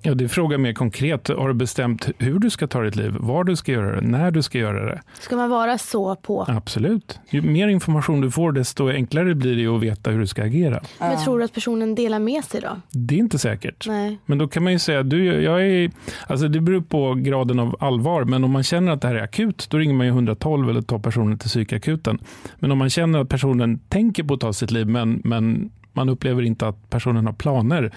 [0.06, 1.28] Ja, det är frågan mer konkret.
[1.28, 4.32] Har du bestämt hur du ska ta ditt liv, var du ska göra det, när
[4.32, 5.02] du ska göra det?
[5.20, 6.46] Ska man vara så på?
[6.48, 7.20] Absolut.
[7.30, 10.82] Ju mer information du får, desto enklare blir det att veta hur du ska agera.
[11.00, 12.82] Men tror du att personen delar med sig då?
[12.90, 13.88] Det är inte säkert.
[13.88, 14.18] Nej.
[14.26, 15.92] Men då kan man ju säga, du, jag är,
[16.28, 19.24] alltså det beror på graden av allvar, men om man känner att det här är
[19.24, 22.20] akut, då ringer man ju 112 eller tar personen till psykakuten.
[22.60, 26.10] Men om man känner att personen tänker på att ta sitt liv, men, men man
[26.10, 27.92] upplever inte att personen har planer,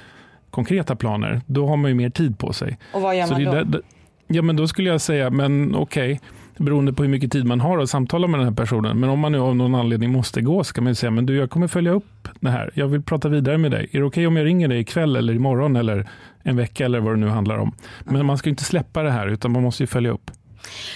[0.56, 2.78] konkreta planer, då har man ju mer tid på sig.
[2.94, 3.56] Och vad gör Så man det då?
[3.56, 3.82] är där-
[4.26, 6.20] ja, men då skulle jag säga, men okej,
[6.56, 9.00] beroende på hur mycket tid man har att samtala med den här personen.
[9.00, 11.26] Men om man nu av någon anledning måste gå, så kan man ju säga, men
[11.26, 12.70] du, jag kommer följa upp det här.
[12.74, 13.88] Jag vill prata vidare med dig.
[13.92, 16.08] Är det okej om jag ringer dig ikväll eller imorgon eller
[16.42, 17.72] en vecka eller vad det nu handlar om?
[18.04, 20.30] Men man ska ju inte släppa det här, utan man måste ju följa upp.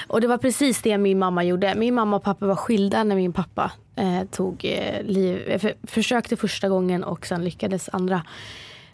[0.08, 1.74] Och det var precis det min mamma gjorde.
[1.76, 6.36] Min mamma och pappa var skilda när min pappa eh, tog eh, liv, för, försökte
[6.36, 8.22] första gången och sen lyckades andra.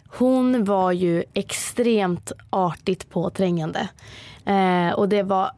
[0.09, 3.89] Hon var ju extremt artigt påträngande.
[4.45, 5.51] Eh, och det var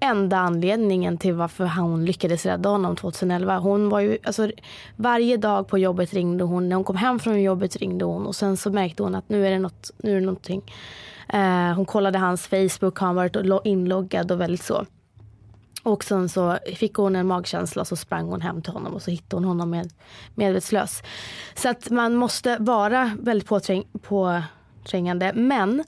[0.00, 3.58] enda anledningen till varför hon lyckades rädda honom 2011.
[3.58, 4.50] Hon var ju, alltså,
[4.96, 6.68] varje dag på jobbet ringde hon.
[6.68, 9.46] När hon kom hem från jobbet ringde hon och sen så märkte hon att nu
[9.46, 10.72] är det, något, nu är det någonting.
[11.28, 14.86] Eh, hon kollade hans Facebook, han varit inloggad och väldigt så.
[15.84, 19.02] Och sen så fick hon en magkänsla och så sprang hon hem till honom och
[19.02, 19.92] så hittade hon honom med,
[20.34, 21.02] medvetslös.
[21.54, 25.32] Så att man måste vara väldigt påträng, påträngande.
[25.34, 25.84] Men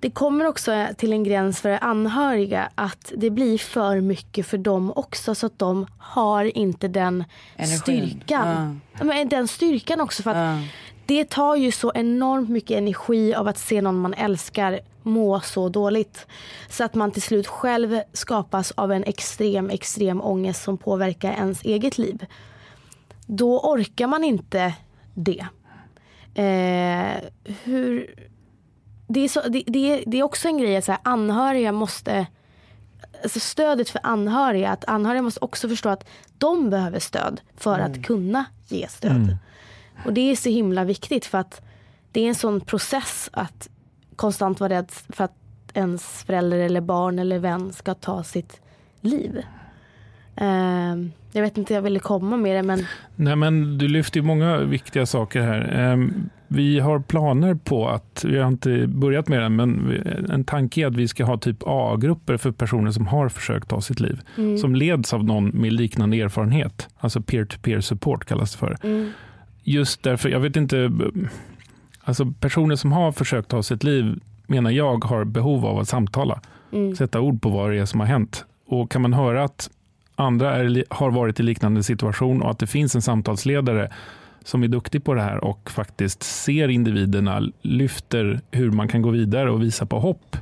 [0.00, 4.92] det kommer också till en gräns för anhöriga att det blir för mycket för dem
[4.96, 7.24] också så att de har inte den
[7.56, 7.78] Energin.
[7.78, 8.80] styrkan.
[9.02, 10.68] Men Den styrkan också för att Ja.
[11.06, 15.68] Det tar ju så enormt mycket energi av att se någon man älskar må så
[15.68, 16.26] dåligt.
[16.68, 21.62] Så att man till slut själv skapas av en extrem, extrem ångest som påverkar ens
[21.62, 22.26] eget liv.
[23.26, 24.74] Då orkar man inte
[25.14, 25.46] det.
[26.34, 27.30] Eh,
[27.64, 28.14] hur...
[29.06, 32.26] det, är så, det, det, det är också en grej att så här, anhöriga måste
[33.22, 38.04] alltså stödet för anhöriga, att anhöriga måste också förstå att de behöver stöd för att
[38.04, 39.36] kunna ge stöd.
[40.04, 41.62] Och det är så himla viktigt för att
[42.12, 43.68] det är en sån process att
[44.16, 45.34] konstant vara rädd för att
[45.74, 48.60] ens förälder eller barn eller vän ska ta sitt
[49.00, 49.42] liv.
[50.36, 52.86] Ehm, jag vet inte hur jag ville komma med det men
[53.16, 55.74] Nej, men du lyfter ju många viktiga saker här.
[55.74, 59.92] Ehm, Vi har planer på att, vi har inte börjat med det, men
[60.30, 63.80] en tanke är att vi ska ha typ A-grupper för personer som har försökt ta
[63.80, 64.20] sitt liv.
[64.60, 66.88] Som leds av någon med liknande erfarenhet.
[66.98, 68.76] Alltså peer-to-peer support kallas det för.
[69.64, 70.90] Just därför, jag vet inte,
[72.00, 76.40] alltså personer som har försökt ta sitt liv menar jag har behov av att samtala.
[76.98, 78.44] Sätta ord på vad det är som har hänt.
[78.66, 79.70] Och kan man höra att
[80.16, 83.92] andra är, har varit i liknande situation och att det finns en samtalsledare
[84.44, 89.10] som är duktig på det här och faktiskt ser individerna, lyfter hur man kan gå
[89.10, 90.36] vidare och visa på hopp,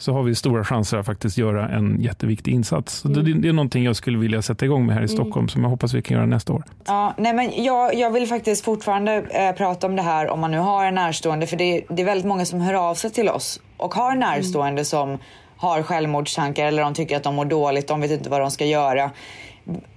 [0.00, 2.94] så har vi stora chanser att faktiskt göra en jätteviktig insats.
[2.94, 5.62] Så det, det är någonting jag skulle vilja sätta igång med här i Stockholm som
[5.62, 6.64] jag hoppas vi kan göra nästa år.
[6.86, 10.50] Ja, nej men jag, jag vill faktiskt fortfarande eh, prata om det här om man
[10.50, 11.46] nu har en närstående.
[11.46, 14.84] För det, det är väldigt många som hör av sig till oss och har närstående
[14.84, 15.18] som
[15.56, 18.64] har självmordstankar eller de tycker att de mår dåligt, de vet inte vad de ska
[18.64, 19.10] göra.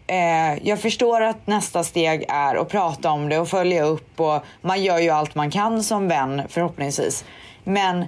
[0.07, 4.43] Eh, jag förstår att nästa steg är att prata om det och följa upp och
[4.61, 7.25] man gör ju allt man kan som vän förhoppningsvis.
[7.63, 8.05] Men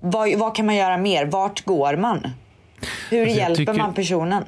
[0.00, 1.26] vad, vad kan man göra mer?
[1.26, 2.30] Vart går man?
[3.10, 4.44] Hur Alltså, hjälper tycker- man personen?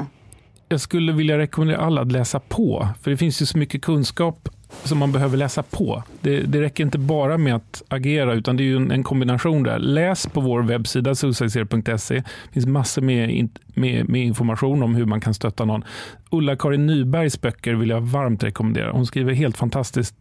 [0.69, 4.49] Jag skulle vilja rekommendera alla att läsa på, för det finns ju så mycket kunskap
[4.85, 6.03] som man behöver läsa på.
[6.21, 9.63] Det, det räcker inte bara med att agera, utan det är ju en, en kombination
[9.63, 9.79] där.
[9.79, 12.15] Läs på vår webbsida suicidezero.se.
[12.15, 15.85] Det finns massor med, in- med, med information om hur man kan stötta någon.
[16.31, 18.93] Ulla-Karin Nybergs böcker vill jag varmt rekommendera.
[18.93, 20.15] Hon skriver helt fantastiskt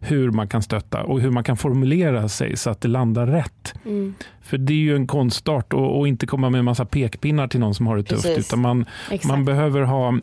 [0.00, 3.74] hur man kan stötta och hur man kan formulera sig så att det landar rätt.
[4.42, 7.60] För det är ju en konstart och, och inte komma med en massa pekpinnar till
[7.60, 8.48] någon som har det tufft, Precis.
[8.48, 9.24] utan man, Exakt.
[9.24, 10.18] man behöver ha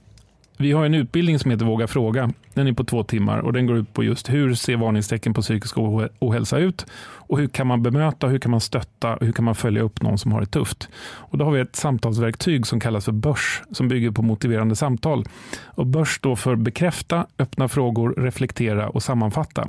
[0.57, 2.29] vi har en utbildning som heter Våga fråga.
[2.53, 5.41] Den är på två timmar och den går ut på just hur ser varningstecken på
[5.41, 5.77] psykisk
[6.19, 9.55] ohälsa ut och hur kan man bemöta, hur kan man stötta och hur kan man
[9.55, 10.89] följa upp någon som har det tufft.
[11.03, 15.25] Och då har vi ett samtalsverktyg som kallas för Börs som bygger på motiverande samtal.
[15.65, 19.67] Och Börs står för bekräfta, öppna frågor, reflektera och sammanfatta.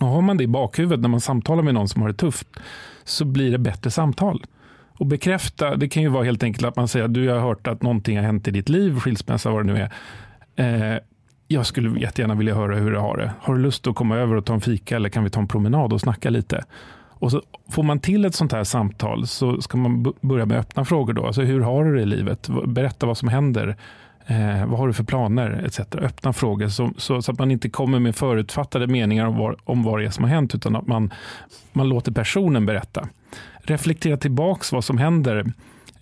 [0.00, 2.48] Och har man det i bakhuvudet när man samtalar med någon som har det tufft
[3.04, 4.44] så blir det bättre samtal.
[4.98, 7.66] Och bekräfta, det kan ju vara helt enkelt att man säger att du har hört
[7.66, 9.88] att någonting har hänt i ditt liv, skilsmässa, vad det nu
[10.56, 10.94] är.
[10.94, 10.98] Eh,
[11.48, 13.32] jag skulle jättegärna vilja höra hur du har det.
[13.40, 15.48] Har du lust att komma över och ta en fika eller kan vi ta en
[15.48, 16.64] promenad och snacka lite?
[17.20, 20.84] Och så får man till ett sånt här samtal så ska man börja med öppna
[20.84, 21.12] frågor.
[21.12, 21.26] Då.
[21.26, 22.48] Alltså, hur har du det i livet?
[22.66, 23.76] Berätta vad som händer.
[24.26, 25.62] Eh, vad har du för planer?
[25.66, 25.80] Etc.
[25.80, 29.82] Öppna frågor så, så, så, att man inte kommer med förutfattade meningar om, var, om
[29.82, 31.12] vad det är som har hänt utan att man,
[31.72, 33.08] man låter personen berätta.
[33.68, 35.52] Reflektera tillbaks vad som händer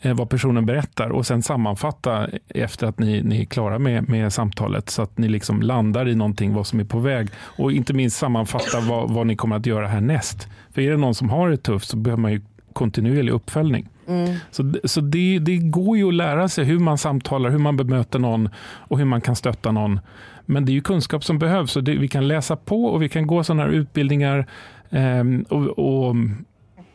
[0.00, 4.32] Eh, vad personen berättar och sen sammanfatta efter att ni, ni är klara med, med
[4.32, 7.94] samtalet så att ni liksom landar i någonting, vad som är på väg och inte
[7.94, 10.48] minst sammanfatta vad, vad ni kommer att göra härnäst.
[10.74, 12.40] För är det någon som har det tufft så behöver man ju
[12.72, 13.88] kontinuerlig uppföljning.
[14.08, 14.36] Mm.
[14.50, 18.18] Så, så det, det går ju att lära sig hur man samtalar, hur man bemöter
[18.18, 20.00] någon och hur man kan stötta någon.
[20.46, 21.76] Men det är ju kunskap som behövs.
[21.76, 24.46] Och det, vi kan läsa på och vi kan gå sådana här utbildningar.
[24.90, 26.16] Eh, och, och,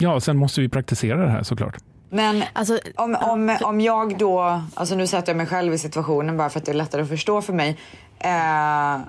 [0.02, 1.78] ja, sen måste vi praktisera det här såklart.
[2.10, 6.38] Men alltså, om, om, om jag då, alltså nu sätter jag mig själv i situationen
[6.38, 7.78] bara för att det är lättare att förstå för mig.
[8.20, 9.02] Eh,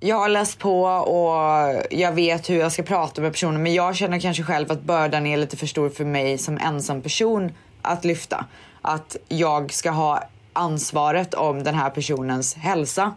[0.00, 3.96] jag har läst på och jag vet hur jag ska prata med personen men jag
[3.96, 8.04] känner kanske själv att bördan är lite för stor för mig som ensam person att
[8.04, 8.44] lyfta.
[8.82, 10.22] Att jag ska ha
[10.52, 13.14] ansvaret om den här personens hälsa.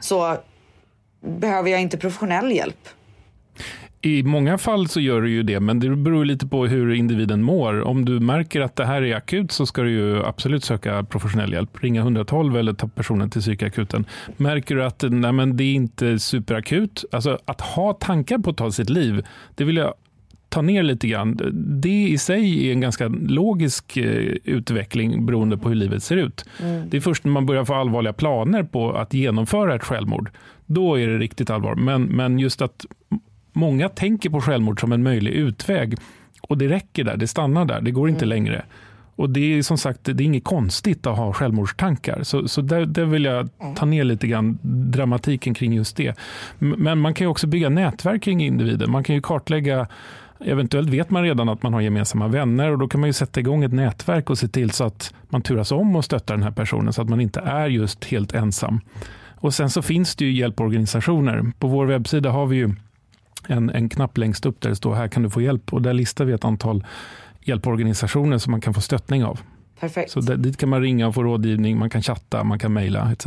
[0.00, 0.36] Så
[1.20, 2.88] behöver jag inte professionell hjälp.
[4.04, 7.42] I många fall så gör du ju det, men det beror lite på hur individen
[7.42, 7.82] mår.
[7.82, 11.52] Om du märker att det här är akut så ska du ju absolut söka professionell
[11.52, 11.70] hjälp.
[11.82, 14.04] Ringa 112 eller ta personen till psykakuten.
[14.36, 18.56] Märker du att nej, men det är inte superakut, alltså att ha tankar på att
[18.56, 19.94] ta sitt liv, det vill jag
[20.48, 21.40] ta ner lite grann.
[21.82, 26.44] Det i sig är en ganska logisk eh, utveckling beroende på hur livet ser ut.
[26.62, 26.88] Mm.
[26.90, 30.30] Det är först när man börjar få allvarliga planer på att genomföra ett självmord,
[30.66, 31.74] då är det riktigt allvar.
[31.74, 32.86] Men, men just att
[33.56, 35.94] Många tänker på självmord som en möjlig utväg
[36.42, 38.28] och det räcker där, det stannar där, det går inte mm.
[38.28, 38.64] längre.
[39.16, 42.22] Och det är som sagt det är inget konstigt att ha självmordstankar.
[42.22, 46.18] Så, så där, där vill jag ta ner lite grann dramatiken kring just det.
[46.58, 48.86] Men man kan ju också bygga nätverk kring individer.
[48.86, 49.86] Man kan ju kartlägga
[50.40, 53.40] Eventuellt vet man redan att man har gemensamma vänner och då kan man ju sätta
[53.40, 56.50] igång ett nätverk och se till så att man turas om och stöttar den här
[56.50, 58.80] personen så att man inte är just helt ensam.
[59.34, 61.52] Och sen så finns det ju hjälporganisationer.
[61.58, 62.74] På vår webbsida har vi ju
[63.48, 65.92] en, en knapp längst upp där det står här kan du få hjälp och där
[65.92, 66.84] listar vi ett antal
[67.40, 69.40] hjälporganisationer som man kan få stöttning av.
[69.80, 70.10] Perfekt.
[70.10, 73.12] Så där, dit kan man ringa och få rådgivning, man kan chatta, man kan mejla
[73.12, 73.26] etc.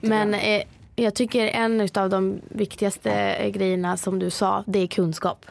[0.00, 0.62] Men eh,
[0.96, 5.46] jag tycker en av de viktigaste grejerna som du sa, det är kunskap.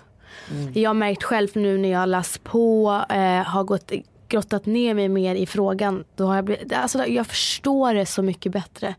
[0.52, 0.72] Mm.
[0.76, 3.92] Jag har märkt själv nu när jag har läst på, eh, har gått
[4.32, 6.04] grottat ner mig mer i frågan.
[6.16, 8.96] Då har jag, blivit, alltså jag förstår det så mycket bättre.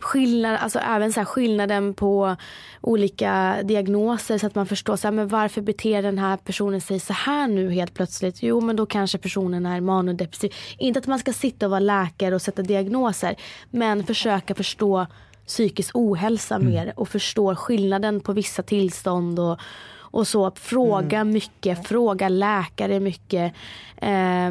[0.00, 2.36] Skillnad, alltså även så skillnaden på
[2.80, 7.00] olika diagnoser så att man förstår så här, men varför beter den här personen sig
[7.00, 8.42] så här nu helt plötsligt.
[8.42, 10.54] Jo men då kanske personen är manodepressiv.
[10.78, 13.36] Inte att man ska sitta och vara läkare och sätta diagnoser
[13.70, 15.06] men försöka förstå
[15.46, 16.68] psykisk ohälsa mm.
[16.68, 19.58] mer och förstå skillnaden på vissa tillstånd och,
[19.96, 20.50] och så.
[20.50, 21.32] Fråga mm.
[21.32, 23.54] mycket, fråga läkare mycket.
[23.96, 24.50] Eh,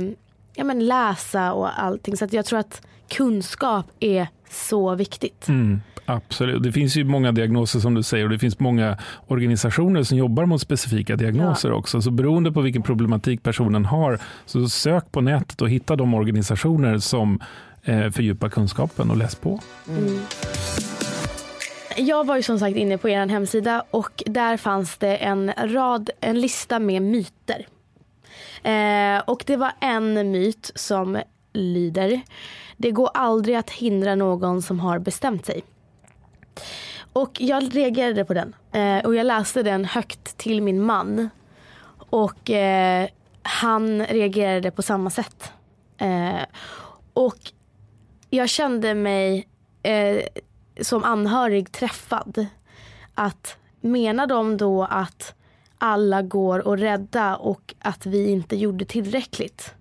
[0.55, 2.17] ja, men läsa och allting.
[2.17, 5.47] Så att jag tror att kunskap är så viktigt.
[5.47, 6.63] Mm, absolut.
[6.63, 10.45] Det finns ju många diagnoser som du säger och det finns många organisationer som jobbar
[10.45, 11.75] mot specifika diagnoser ja.
[11.75, 12.01] också.
[12.01, 16.97] Så beroende på vilken problematik personen har så sök på nätet och hitta de organisationer
[16.97, 17.39] som
[17.83, 19.59] eh, fördjupar kunskapen och läs på.
[19.89, 20.19] Mm.
[21.97, 26.09] Jag var ju som sagt inne på er hemsida och där fanns det en rad,
[26.19, 27.67] en lista med myter.
[28.63, 31.21] Eh, och det var en myt som
[31.53, 32.21] lyder
[32.78, 35.63] det går aldrig att hindra någon som har bestämt sig.
[37.13, 41.30] Och jag reagerade på den eh, och jag läste den högt till min man.
[42.09, 43.07] Och eh,
[43.41, 45.51] han reagerade på samma sätt.
[45.97, 46.41] Eh,
[47.13, 47.38] och
[48.30, 49.47] jag kände mig
[49.84, 50.19] eh,
[50.82, 52.47] som anhörig träffad.
[53.13, 55.36] Att menar de då att
[55.78, 59.73] alla går och rädda och att vi inte gjorde tillräckligt?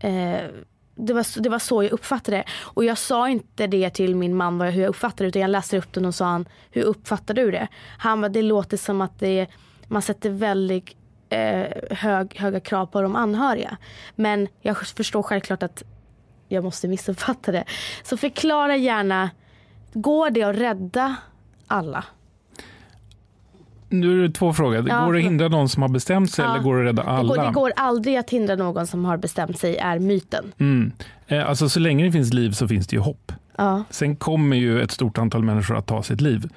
[0.00, 0.50] Eh,
[0.94, 2.44] det, var, det var så jag uppfattade det.
[2.60, 5.78] Och jag sa inte det till min man hur jag uppfattade det utan jag läste
[5.78, 7.68] upp den och sa han, hur uppfattar du det?
[7.98, 9.46] Han bara, det låter som att det,
[9.88, 10.96] man sätter väldigt
[11.28, 13.76] eh, hög, höga krav på de anhöriga.
[14.14, 15.82] Men jag förstår självklart att
[16.48, 17.64] jag måste missuppfatta det.
[18.02, 19.30] Så förklara gärna
[19.94, 21.16] Går det att rädda
[21.66, 22.04] alla?
[24.00, 24.88] Nu är det två frågor.
[24.88, 25.04] Ja.
[25.04, 26.50] Går det att hindra någon som har bestämt sig ja.
[26.50, 27.32] eller går det att rädda alla?
[27.32, 30.52] Det går, det går, aldrig att hindra någon som har bestämt sig är myten.
[30.58, 30.92] Mm.
[31.26, 33.32] Eh, alltså så länge det finns liv så finns det ju hopp.
[33.56, 33.84] Ja.
[33.90, 36.48] Sen kommer ju ett stort antal människor att ta sitt liv.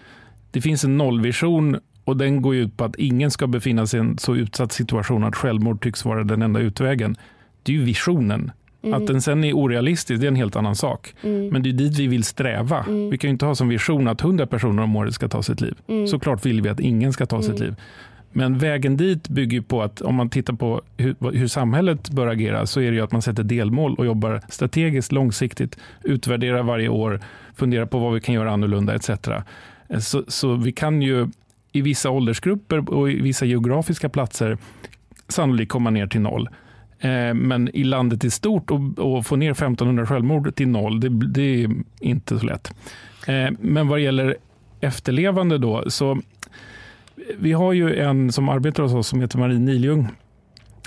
[0.52, 4.02] Det finns en nollvision och den går ut på att ingen ska befinna sig i
[4.02, 7.16] en så utsatt situation att självmord tycks vara den enda utvägen.
[7.64, 8.52] Det är ju visionen.
[8.82, 9.02] Mm.
[9.02, 11.14] Att den sen är orealistisk, det är en helt annan sak.
[11.24, 11.48] Mm.
[11.48, 12.84] Men det är dit vi vill sträva.
[12.84, 13.10] Mm.
[13.10, 15.62] Vi kan ju inte ha som vision att 100 personer om året ska ta sitt
[15.62, 15.76] liv.
[15.88, 16.08] Mm.
[16.08, 17.64] Såklart vill vi att ingen ska ta sitt mm.
[17.64, 17.76] liv.
[18.32, 22.66] Men vägen dit bygger på att om man tittar på hur, hur, samhället bör agera
[22.66, 27.22] så är det att man sätter delmål och jobbar strategiskt, långsiktigt, utvärderar varje år,
[27.56, 29.10] funderar på vad vi kan göra annorlunda etc.
[30.00, 31.28] Så, så vi kan ju
[31.72, 34.58] i vissa åldersgrupper och i vissa geografiska platser
[35.28, 36.50] sannolikt komma ner till noll.
[37.00, 41.64] Eh, men i landet i stort och, få ner 1500 självmord till noll, det, det
[41.64, 41.70] är
[42.00, 42.74] inte så lätt.
[43.28, 44.38] Eh, men vad gäller
[44.82, 46.22] efterlevande då, så
[47.40, 50.08] vi har ju en som arbetar hos oss som heter Marie Niljung.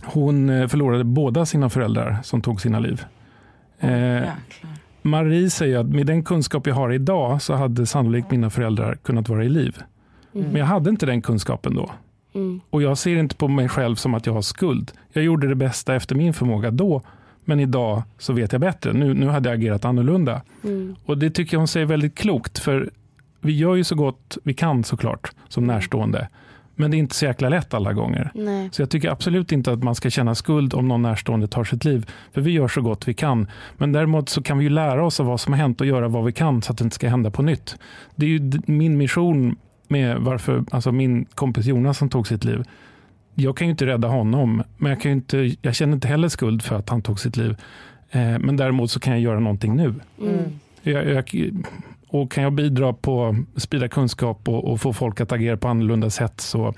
[0.02, 3.04] Hon eh, förlorade båda sina föräldrar som tog sina liv.
[3.82, 4.22] Oh,
[5.02, 9.28] Marie säger att med den kunskap jag har idag så hade sannolikt mina föräldrar kunnat
[9.28, 9.76] vara i liv.
[10.34, 10.46] Mm.
[10.46, 11.90] Men jag hade inte den kunskapen då.
[12.34, 12.60] Mm.
[12.70, 14.92] Och jag ser inte på mig själv som att jag har skuld.
[15.12, 17.02] Jag gjorde det bästa efter min förmåga då,
[17.44, 18.92] men idag så vet jag bättre.
[18.92, 20.42] Nu, nu hade jag agerat annorlunda.
[20.64, 20.96] Mm.
[21.04, 22.90] Och det tycker jag hon säger väldigt klokt, för
[23.40, 26.28] vi gör ju så gott vi kan såklart, som närstående.
[26.80, 28.30] Men det är inte så jäkla lätt alla gånger.
[28.34, 28.68] Nej.
[28.72, 31.84] Så jag tycker absolut inte att man ska känna skuld om någon närstående tar sitt
[31.84, 32.10] liv.
[32.32, 33.46] För vi gör så gott vi kan.
[33.76, 36.08] Men däremot så kan vi ju lära oss av vad som har hänt och göra
[36.08, 37.76] vad vi kan så att det inte ska hända på nytt.
[38.14, 39.56] Det är ju min mission
[39.90, 42.64] med varför, alltså min kompis Jonas som tog sitt liv.
[43.34, 46.62] Jag kan ju inte rädda honom, men jag, kan inte, jag känner inte heller skuld
[46.62, 47.56] för att han tog sitt liv.
[48.10, 49.94] Eh, men däremot så kan jag göra någonting nu.
[50.20, 50.42] Mm.
[50.82, 51.24] Jag, jag,
[52.08, 56.10] och kan jag bidra på sprida kunskap och, och, få folk att agera på annorlunda
[56.10, 56.74] sätt så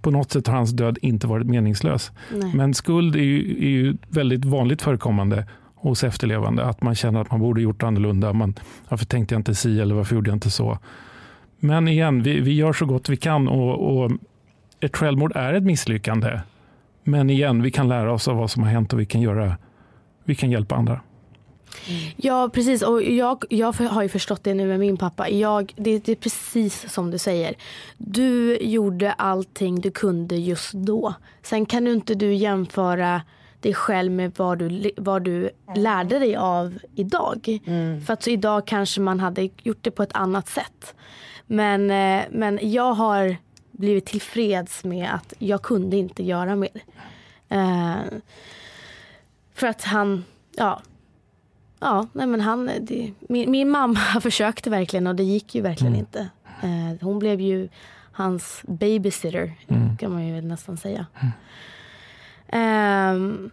[0.00, 2.12] på något sätt har hans död inte varit meningslös.
[2.32, 2.54] Nej.
[2.54, 6.64] Men skuld är ju, är ju, väldigt vanligt förekommande hos efterlevande.
[6.64, 8.32] Att man känner att man borde gjort annorlunda.
[8.32, 8.54] Man,
[8.88, 10.78] varför tänkte jag inte si eller varför gjorde jag inte så?
[11.66, 14.10] Men igen, vi, vi gör så gott vi kan och, och
[14.80, 16.40] ett självmord är ett misslyckande.
[17.04, 19.56] Men igen, vi kan lära oss av vad som har hänt och vi kan, göra,
[20.24, 21.00] vi kan hjälpa andra.
[21.88, 22.00] Mm.
[22.16, 25.28] Ja precis och jag, jag har ju förstått det nu med min pappa.
[25.28, 27.54] Jag, det, det, är precis som du säger.
[27.98, 31.14] Du gjorde allting du kunde just då.
[31.42, 33.22] Sen kan du inte du jämföra
[33.60, 37.58] dig själv med vad du, vad du lärde dig av idag.
[37.66, 38.00] Mm.
[38.00, 40.94] För att idag kanske man hade gjort det på ett annat sätt.
[41.46, 43.36] Men, eh, men jag har
[43.70, 46.70] blivit tillfreds med att jag kunde inte göra mer.
[47.52, 48.18] Uh,
[49.54, 50.24] för att han,
[50.56, 50.82] ja.
[51.80, 55.94] Ja, nej men han, det, min, min, mamma försökte verkligen och det gick ju verkligen
[55.94, 56.00] mm.
[56.00, 56.28] inte.
[56.64, 57.68] Uh, hon blev ju
[58.12, 59.96] hans babysitter, mm.
[59.96, 61.06] kan man ju nästan säga.
[62.50, 63.16] Mm.
[63.16, 63.50] Um,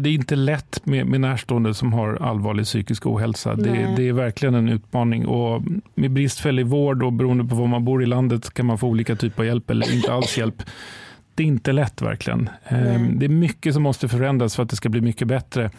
[0.00, 3.54] det är inte lätt med, med närstående som har allvarlig psykisk ohälsa.
[3.54, 5.26] Det, det, är verkligen en utmaning.
[5.26, 5.62] Och
[5.94, 9.16] med bristfällig vård och beroende på var man bor i landet kan man få olika
[9.16, 10.62] typer av hjälp eller inte alls hjälp.
[11.34, 12.48] Det är inte lätt verkligen.
[12.64, 15.70] Ehm, det är mycket som måste förändras för att det ska bli mycket bättre.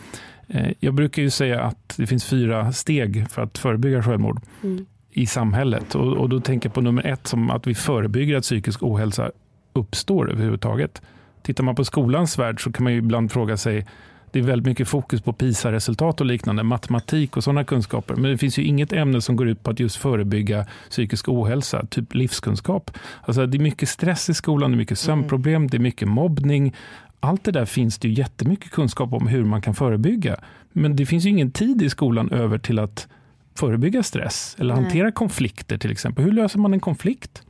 [0.48, 4.86] Ehm, jag brukar ju säga att det finns fyra steg för att förebygga självmord mm.
[5.12, 5.96] i samhället.
[5.96, 9.32] Och, och då tänker jag på nummer ett som att vi förebygger att psykisk ohälsa
[9.74, 11.02] uppstår överhuvudtaget.
[11.44, 13.86] Tittar man på skolans värld så kan man ju ibland fråga sig
[14.34, 18.16] det är väldigt mycket fokus på PISA-resultat och liknande, matematik och sådana kunskaper.
[18.16, 21.86] Men det finns ju inget ämne som går ut på att just förebygga psykisk ohälsa,
[21.86, 22.92] typ livskunskap.
[23.22, 25.18] Alltså det är mycket stress i skolan, det är mycket mm.
[25.22, 25.68] sömnproblem, mm.
[25.68, 26.76] det är mycket mobbning.
[27.20, 30.38] Allt det där finns det ju jättemycket kunskap om hur man kan förebygga.
[30.72, 33.08] Men det finns ju ingen tid i skolan över till att
[33.56, 34.84] förebygga stress eller Nej.
[34.84, 36.26] hantera konflikter till exempel.
[36.26, 37.44] Hur löser man en konflikt?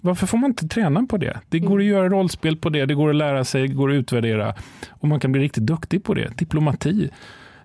[0.00, 1.40] Varför får man inte träna på det?
[1.48, 3.94] Det går att göra rollspel på det, det går att lära sig, det går att
[3.94, 4.54] utvärdera
[4.90, 6.38] och man kan bli riktigt duktig på det.
[6.38, 7.10] Diplomati.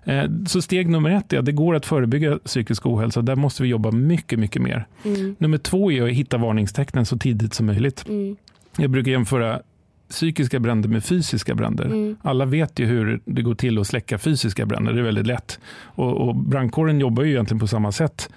[0.04, 3.22] Eh, så steg nummer ett är att det går att förebygga psykisk ohälsa.
[3.22, 4.86] Där måste vi jobba mycket, mycket mer.
[5.04, 5.36] Mm.
[5.38, 8.08] Nummer två är att hitta varningstecknen så tidigt som möjligt.
[8.08, 8.36] Mm.
[8.78, 9.60] Jag brukar jämföra
[10.08, 11.84] psykiska bränder med fysiska bränder.
[11.84, 12.16] Mm.
[12.22, 14.92] Alla vet ju hur det går till att släcka fysiska bränder.
[14.92, 15.60] Det är väldigt lätt.
[15.78, 18.30] Och, och brandkåren jobbar ju egentligen på samma sätt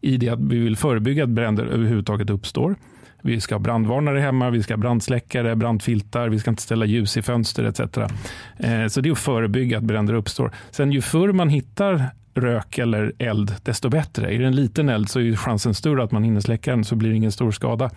[0.00, 2.76] i det att vi vill förebygga att bränder överhuvudtaget uppstår.
[3.22, 7.16] Vi ska ha brandvarnare hemma, vi ska ha brandsläckare, brandfiltar, vi ska inte ställa ljus
[7.16, 7.80] i fönster etc.
[7.80, 10.52] Eh, så det är att förebygga att bränder uppstår.
[10.70, 14.34] Sen ju förr man hittar rök eller eld, desto bättre.
[14.34, 16.96] Är det en liten eld så är chansen större att man hinner släcka den så
[16.96, 17.90] blir det ingen stor skada.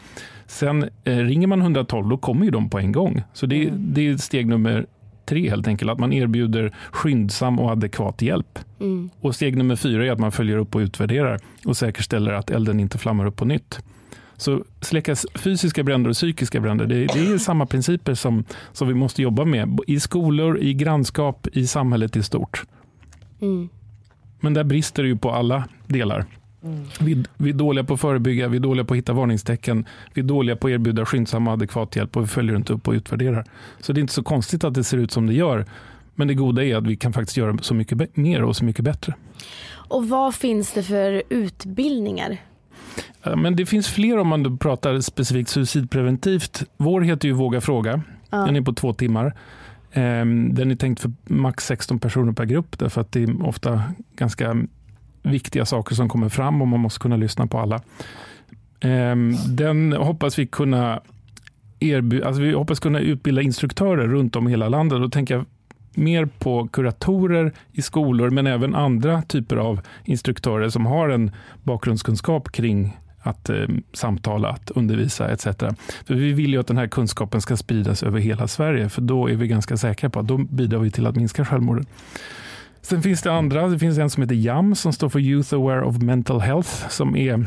[0.48, 3.24] Sen eh, ringer man 112 då kommer ju de på en gång.
[3.34, 3.94] Så det, mm.
[3.94, 4.86] det är steg nummer
[5.26, 8.60] tre helt enkelt, att man erbjuder skyndsam och adekvat hjälp.
[8.80, 9.10] Mm.
[9.20, 12.80] Och steg nummer fyra är att man följer upp och utvärderar och säkerställer att elden
[12.80, 13.80] inte flammar upp på nytt.
[14.44, 18.94] Så släckas fysiska bränder och psykiska bränder, det, det, är samma principer som, som vi
[18.94, 22.64] måste jobba med i skolor, i grannskap, i samhället i stort.
[23.42, 23.70] Mm.
[24.40, 26.26] Men där brister det ju på alla delar.
[26.64, 26.86] Mm.
[27.00, 30.22] Vi, vi, är dåliga på att förebygga, vi är dåliga på att hitta varningstecken, vi
[30.22, 32.94] är dåliga på att erbjuda skyndsam och adekvat hjälp och vi följer inte upp och
[32.94, 33.46] utvärderar.
[33.80, 35.66] Så det är inte så konstigt att det ser ut som det gör.
[36.16, 38.86] Men det goda är att vi kan faktiskt göra så mycket mer och så mycket
[38.86, 39.14] bättre.
[39.66, 42.38] Och vad finns det för utbildningar
[43.36, 46.64] Men det finns fler om man pratar specifikt suicidpreventivt.
[46.78, 48.02] Vår heter ju Våga fråga.
[48.30, 48.38] Ja.
[48.38, 49.34] Den är på två timmar.
[49.94, 53.84] Ehm, den är tänkt för max 16 personer per grupp därför att det är ofta
[54.16, 54.58] ganska
[55.24, 57.82] viktiga saker som kommer fram och man måste kunna lyssna på alla.
[58.80, 61.02] Ehm, den hoppas vi kunna
[61.80, 65.00] erbjuda, alltså vi hoppas kunna utbilda instruktörer runt om i hela landet.
[65.02, 65.46] Då tänker jag
[65.94, 71.32] mer på kuratorer i skolor men även andra typer av instruktörer som har en
[71.64, 75.44] bakgrundskunskap kring att eh, samtala, att undervisa etc.
[76.06, 79.30] För vi vill ju att den här kunskapen ska spridas över hela Sverige för då
[79.30, 81.86] är vi ganska säkra på att då bidrar vi till att minska självmorden.
[82.82, 83.68] Sen finns det andra.
[83.68, 87.16] Det finns en som heter JAM som står för Youth Aware of Mental Health som
[87.16, 87.46] är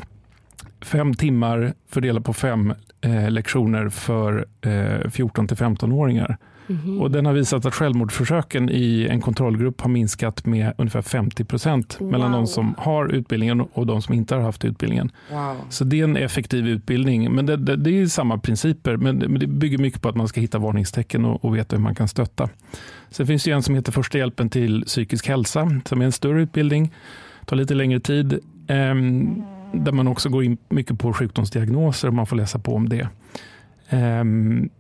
[0.81, 6.37] fem timmar fördelat på fem eh, lektioner för eh, 14 till 15-åringar.
[6.69, 7.01] Mm.
[7.01, 11.97] Och den har visat att självmordsförsöken i en kontrollgrupp har minskat med ungefär 50 procent
[12.01, 12.11] wow.
[12.11, 15.13] mellan de som har utbildningen och de som inte har haft utbildningen.
[15.33, 15.57] Wow.
[15.69, 17.35] Så det är en effektiv utbildning.
[17.35, 20.17] Men det, det, det är samma principer, men det, men det, bygger mycket på att
[20.17, 22.49] man ska hitta varningstecken och, och veta hur man kan stötta.
[23.11, 26.43] Sen finns det en som heter Första hjälpen till psykisk hälsa, som är en större
[26.43, 26.93] utbildning,
[27.45, 28.33] tar lite längre tid.
[28.67, 28.95] Eh,
[29.73, 33.09] där man också går in mycket på sjukdomsdiagnoser och man får läsa på om det.
[33.91, 34.71] Um,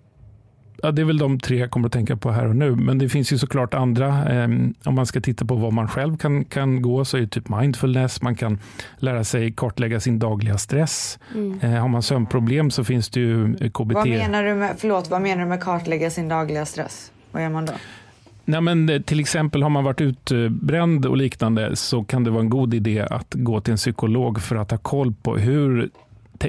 [0.82, 2.76] ja, det är väl de tre jag kommer att tänka på här och nu.
[2.76, 4.34] Men det finns ju såklart andra.
[4.34, 4.48] Eh,
[4.84, 7.48] om man ska titta på vad man själv kan, kan gå så är det typ
[7.48, 8.22] mindfulness.
[8.22, 8.58] Man kan
[8.98, 11.18] lära sig kartlägga sin dagliga stress.
[11.34, 11.60] Mm.
[11.60, 13.94] Eh, har man sömnproblem så finns det ju KBT.
[13.94, 17.12] Vad menar du med, förlåt, vad menar du med kartlägga sin dagliga stress?
[17.30, 17.72] Vad gör man då?
[18.48, 22.40] Nej, men eh, till exempel har man varit utbränd och liknande så kan det vara
[22.40, 25.90] en god idé att gå till en psykolog för att ha koll på hur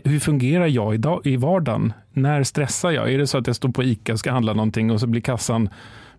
[0.04, 1.94] hur fungerar jag idag, i vardagen?
[2.14, 3.14] När stressar jag?
[3.14, 5.22] Är det så att jag står på ICA och ska handla någonting och så blir
[5.22, 5.70] kassan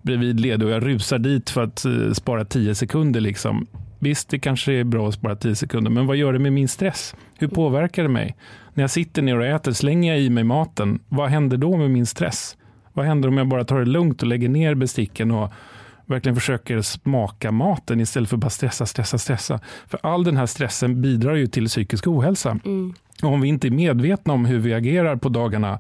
[0.03, 3.21] bredvid ledig och jag rusar dit för att uh, spara tio sekunder?
[3.21, 3.67] Liksom.
[3.99, 6.69] Visst, det kanske är bra att spara tio sekunder, men vad gör det med min
[6.69, 7.15] stress?
[7.39, 8.37] Hur påverkar det mig?
[8.75, 11.01] När jag sitter ner och äter, slänger jag i mig maten?
[11.09, 12.57] Vad händer då med min stress?
[12.93, 15.53] Vad händer om jag bara tar det lugnt och lägger ner besticken och
[16.07, 19.61] verkligen försöker smaka maten istället för bara stressa, stressa, stressa?
[19.87, 22.59] För all den här stressen bidrar ju till psykisk ohälsa.
[22.65, 22.95] Mm.
[23.23, 25.79] Och om vi inte är medvetna om hur vi agerar på dagarna,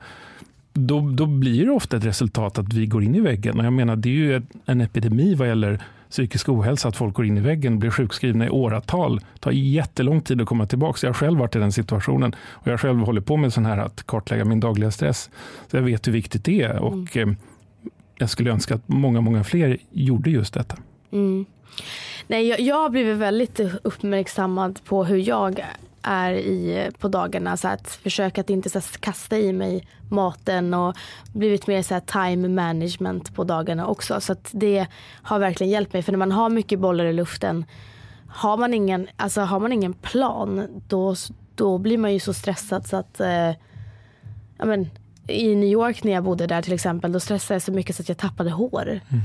[0.72, 3.58] då, då blir det ofta ett resultat att vi går in i väggen.
[3.58, 7.26] Och jag menar, det är ju en epidemi vad gäller psykisk ohälsa, att folk går
[7.26, 9.18] in i väggen blir sjukskrivna i åratal.
[9.18, 10.98] Det tar jättelång tid att komma tillbaka.
[11.06, 13.78] Jag har själv varit i den situationen och jag själv hållit på med sån här
[13.78, 15.30] att kartlägga min dagliga stress.
[15.70, 17.30] Så jag vet hur viktigt det är och mm.
[17.30, 17.36] Eh,
[18.18, 20.76] jag skulle önska att många, många fler gjorde just detta.
[21.12, 21.46] Mm.
[22.26, 25.60] Nej, jag, jag har blivit väldigt uppmärksammad på hur jag
[26.02, 27.56] är i på dagarna.
[27.56, 30.96] Så att försöka att inte så kasta i mig maten och
[31.32, 34.20] blivit mer så time management på dagarna också.
[34.20, 34.86] Så att det
[35.22, 36.02] har verkligen hjälpt mig.
[36.02, 37.64] För när man har mycket bollar i luften
[38.28, 41.14] har man ingen, alltså har man ingen plan då,
[41.54, 43.50] då blir man ju så stressad så att eh,
[44.58, 44.90] ja, men,
[45.26, 48.02] i New York när jag bodde där till exempel då stressade jag så mycket så
[48.02, 49.00] att jag tappade hår.
[49.08, 49.22] Mm.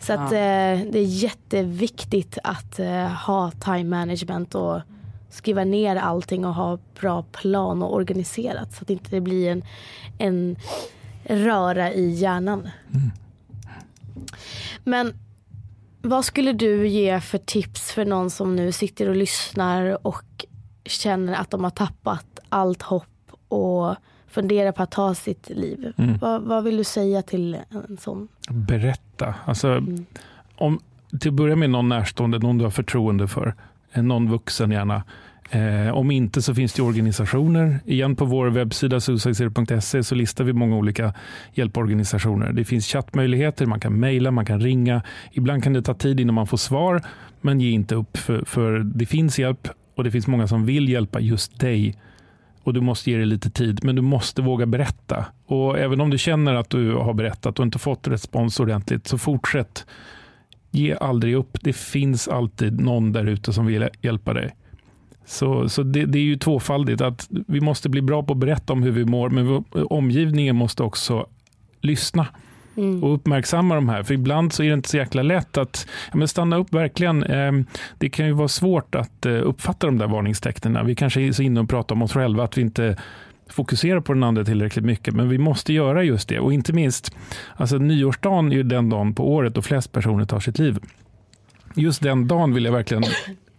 [0.00, 4.80] Så att, eh, det är jätteviktigt att eh, ha time management och
[5.28, 9.62] skriva ner allting och ha bra plan och organiserat så att det inte blir en,
[10.18, 10.56] en
[11.24, 12.68] röra i hjärnan.
[12.94, 13.10] Mm.
[14.84, 15.12] Men
[16.02, 20.44] vad skulle du ge för tips för någon som nu sitter och lyssnar och
[20.84, 23.94] känner att de har tappat allt hopp och
[24.26, 25.92] funderar på att ta sitt liv?
[25.96, 26.18] Mm.
[26.18, 27.58] Vad, vad, vill du säga till
[27.88, 28.28] en sån?
[28.50, 29.34] Berätta.
[29.44, 30.06] Alltså, mm.
[30.56, 30.80] om,
[31.20, 33.54] till att börja med någon närstående, någon du har förtroende för.
[33.96, 35.02] Eh, någon vuxen gärna.
[35.50, 37.78] Eh, om inte så finns det organisationer.
[37.86, 41.14] Igen på vår webbsida suicidezero.se så listar vi många olika
[41.54, 42.52] hjälporganisationer.
[42.52, 45.02] Det finns chattmöjligheter, man kan mejla, man kan ringa.
[45.32, 47.02] Ibland kan det ta tid innan man får svar,
[47.40, 50.88] men ge inte upp för, för det finns hjälp och det finns många som vill
[50.88, 51.94] hjälpa just dig.
[52.62, 55.26] Och Du måste ge det lite tid, men du måste våga berätta.
[55.46, 59.18] Och Även om du känner att du har berättat och inte fått respons ordentligt, så
[59.18, 59.86] fortsätt.
[60.76, 61.58] Ge aldrig upp.
[61.60, 64.54] Det finns alltid någon där ute som vill hjälpa dig.
[65.24, 67.00] Så, så det, det, är ju tvåfaldigt.
[67.00, 70.82] att Vi måste bli bra på att berätta om hur vi mår, men omgivningen måste
[70.82, 71.26] också
[71.80, 72.26] lyssna
[72.76, 73.04] mm.
[73.04, 74.02] och uppmärksamma de här.
[74.02, 77.22] För ibland så är det inte så jäkla lätt att ja, men stanna upp verkligen.
[77.22, 77.66] Ehm,
[77.98, 80.86] det kan ju vara svårt att eh, uppfatta de där varningstecknen.
[80.86, 82.96] Vi kanske är så inne och pratar om oss själva att vi inte
[83.50, 85.14] fokusera på den andra tillräckligt mycket.
[85.14, 86.40] Men vi måste göra just det.
[86.40, 87.16] Och inte minst,
[87.56, 90.78] alltså nyårsdagen är ju den dagen på året då flest personer tar sitt liv.
[91.74, 93.04] Just den dagen vill jag verkligen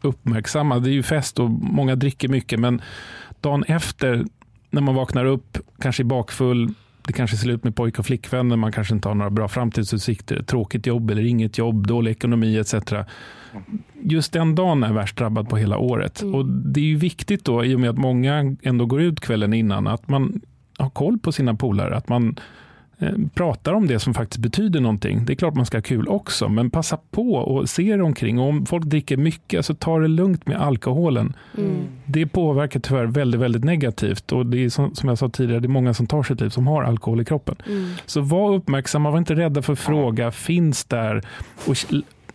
[0.01, 0.79] uppmärksamma.
[0.79, 2.81] Det är ju fest och många dricker mycket, men
[3.41, 4.25] dagen efter
[4.69, 6.73] när man vaknar upp, kanske är bakfull,
[7.07, 10.43] det kanske är slut med pojk och flickvänner, man kanske inte har några bra framtidsutsikter,
[10.43, 12.73] tråkigt jobb eller inget jobb, dålig ekonomi etc.
[14.01, 16.21] Just den dagen är värst drabbad på hela året.
[16.21, 16.35] Mm.
[16.35, 19.53] Och Det är ju viktigt då, i och med att många ändå går ut kvällen
[19.53, 20.41] innan, att man
[20.77, 22.39] har koll på sina polare, att man
[22.99, 25.25] Eh, pratar om det som faktiskt betyder någonting.
[25.25, 28.39] Det är klart man ska ha kul också, men passa på och se er omkring.
[28.39, 31.33] Och om folk dricker mycket, så ta det lugnt med alkoholen.
[31.57, 31.87] Mm.
[32.05, 34.31] Det påverkar tyvärr väldigt, väldigt negativt.
[34.31, 36.49] Och det är som, som, jag sa tidigare, det är många som tar sitt liv
[36.49, 37.55] som har alkohol i kroppen.
[37.67, 37.89] Mm.
[38.05, 41.21] Så var uppmärksamma, var inte rädda för att fråga, finns där.
[41.67, 41.77] Och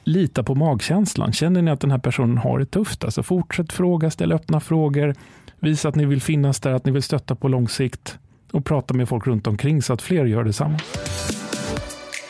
[0.05, 1.32] lita på magkänslan.
[1.32, 5.14] Känner ni att den här personen har det tufft, alltså fortsätt fråga, ställ öppna frågor.
[5.61, 8.18] Visa att ni vill finnas där, att ni vill stötta på lång sikt
[8.53, 10.78] och prata med folk runt omkring så att fler gör detsamma.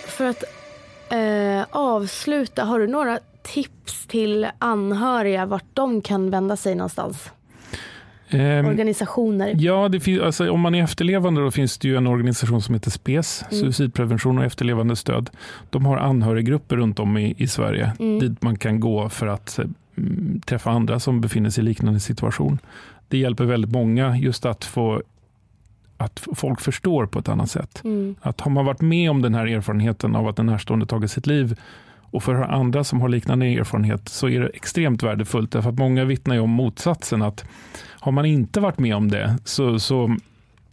[0.07, 0.45] För att
[1.09, 7.31] eh, avsluta, har du några tips till anhöriga vart de kan vända sig någonstans?
[8.35, 9.55] Um, Organisationer?
[9.59, 12.75] Ja, det finns, alltså, om man är efterlevande då finns det ju en organisation som
[12.75, 13.61] heter SPES, mm.
[13.61, 15.31] suicidprevention och efterlevande stöd.
[15.71, 18.19] De har anhöriggrupper runt om i, i Sverige mm.
[18.19, 19.59] dit man kan gå för att
[19.97, 22.59] mm, träffa andra som befinner sig i liknande situation.
[23.09, 25.03] Det hjälper väldigt många just att få
[25.97, 27.81] att folk förstår på ett annat sätt.
[27.85, 28.15] Mm.
[28.21, 31.27] Att har man varit med om den här erfarenheten av att en närstående tagit sitt
[31.27, 31.59] liv
[32.13, 35.53] och för andra som har liknande erfarenhet så är det extremt värdefullt.
[35.53, 37.23] Därför att många vittnar ju om motsatsen.
[37.23, 37.45] att
[37.91, 40.17] Har man inte varit med om det så, så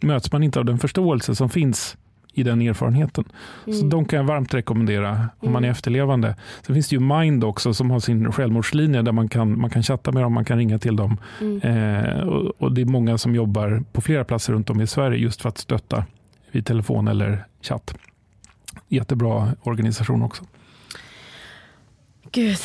[0.00, 1.96] möts man inte av den förståelse som finns
[2.32, 3.24] i den erfarenheten.
[3.66, 3.78] Mm.
[3.78, 5.70] Så de kan jag varmt rekommendera om man är mm.
[5.70, 6.36] efterlevande.
[6.66, 9.82] Sen finns det ju Mind också som har sin självmordslinje där man kan, man kan
[9.82, 11.16] chatta med dem, man kan ringa till dem.
[11.40, 11.60] Mm.
[11.60, 15.18] Eh, och, och, Det är många som jobbar på flera platser runt om i Sverige
[15.18, 16.04] just för att stötta
[16.52, 17.94] vid telefon eller chatt.
[18.88, 20.44] Jättebra organisation också.
[22.32, 22.58] Gud,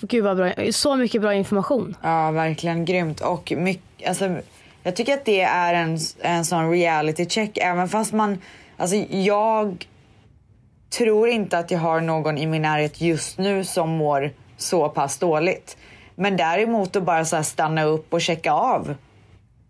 [0.00, 0.52] Gud vad bra.
[0.72, 1.96] Så mycket bra information.
[2.02, 3.20] Ja, verkligen grymt.
[3.20, 4.36] Och mycket, alltså,
[4.82, 7.58] jag tycker att det är en, en sån reality check.
[7.58, 8.38] Även fast man
[8.82, 9.86] Alltså jag
[10.98, 15.18] tror inte att jag har någon i min närhet just nu som mår så pass
[15.18, 15.76] dåligt.
[16.14, 18.94] Men däremot att bara så stanna upp och checka av.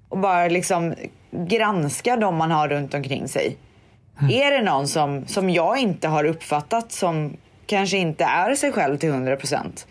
[0.08, 0.94] Och bara liksom
[1.30, 3.56] granska de man har runt omkring sig.
[4.20, 4.32] Mm.
[4.32, 7.36] Är det någon som, som jag inte har uppfattat som
[7.66, 9.86] kanske inte är sig själv till 100 procent?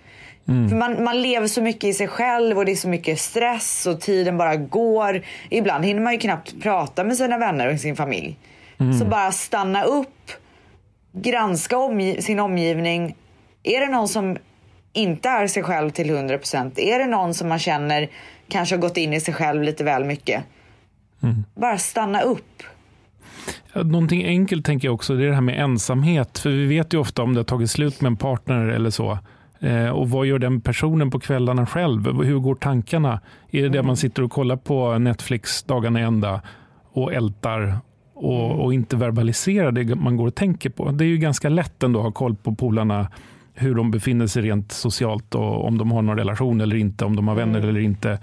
[0.47, 0.69] Mm.
[0.69, 3.85] För man, man lever så mycket i sig själv och det är så mycket stress
[3.85, 5.21] och tiden bara går.
[5.49, 8.37] Ibland hinner man ju knappt prata med sina vänner och sin familj.
[8.79, 8.99] Mm.
[8.99, 10.31] Så bara stanna upp,
[11.11, 13.15] granska omg sin omgivning.
[13.63, 14.37] Är det någon som
[14.93, 16.79] inte är sig själv till 100%?
[16.79, 18.09] Är det någon som man känner
[18.49, 20.43] kanske har gått in i sig själv lite väl mycket?
[21.23, 21.45] Mm.
[21.55, 22.63] Bara stanna upp.
[23.73, 26.39] Någonting enkelt tänker jag också, det är det här med ensamhet.
[26.39, 29.17] För vi vet ju ofta om det har tagit slut med en partner eller så.
[29.59, 32.23] Eh, och vad gör den personen på kvällarna själv?
[32.23, 33.19] Hur går tankarna?
[33.51, 33.71] Är det mm.
[33.71, 36.41] det man sitter och kollar på Netflix dagarna ända
[36.91, 37.77] och ältar
[38.13, 38.59] och, mm.
[38.59, 40.91] och, inte verbalisera det man går och tänker på.
[40.91, 43.07] Det är ju ganska lätt ändå att ha koll på polarna,
[43.53, 47.15] hur de befinner sig rent socialt och om de har någon relation eller inte, om
[47.15, 47.69] de har vänner mm.
[47.69, 48.19] eller inte.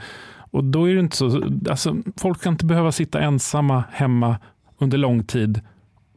[0.50, 4.36] Och då är det inte så, alltså, folk kan inte behöva sitta ensamma hemma
[4.78, 5.60] under lång tid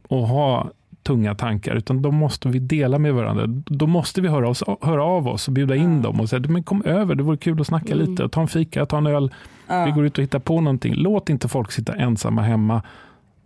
[0.07, 0.71] och ha
[1.03, 3.43] tunga tankar, utan då måste vi dela med varandra.
[3.65, 6.63] Då måste vi höra, oss, höra av oss och bjuda in dem och säga, men
[6.63, 8.09] kom över, det vore kul att snacka mm.
[8.09, 9.31] lite, ta en fika, ta en öl,
[9.67, 9.85] mm.
[9.85, 10.93] vi går ut och hittar på någonting.
[10.95, 12.81] Låt inte folk sitta ensamma hemma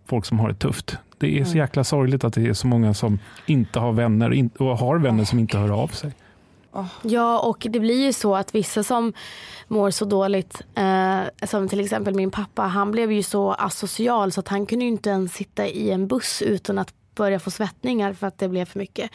[0.06, 0.98] folk som har det tufft.
[1.18, 1.58] Det är så mm.
[1.58, 5.38] jäkla sorgligt att det är så många som inte har vänner och har vänner som
[5.38, 6.12] inte hör av sig.
[7.02, 9.12] Ja, och det blir ju så att vissa som
[9.68, 14.40] mår så dåligt, eh, som till exempel min pappa, han blev ju så asocial så
[14.40, 18.26] att han kunde inte ens sitta i en buss utan att börja få svettningar för
[18.26, 19.10] att det blev för mycket.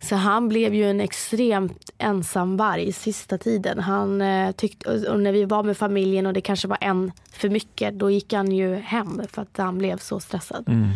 [0.00, 3.78] Så han blev ju en extremt ensam varg sista tiden.
[3.78, 7.48] Han eh, tyckte, och när vi var med familjen och det kanske var en för
[7.48, 10.64] mycket, då gick han ju hem för att han blev så stressad.
[10.68, 10.88] Mm.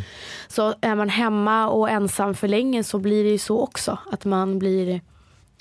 [0.49, 4.25] Så är man hemma och ensam för länge så blir det ju så också, att
[4.25, 5.01] man blir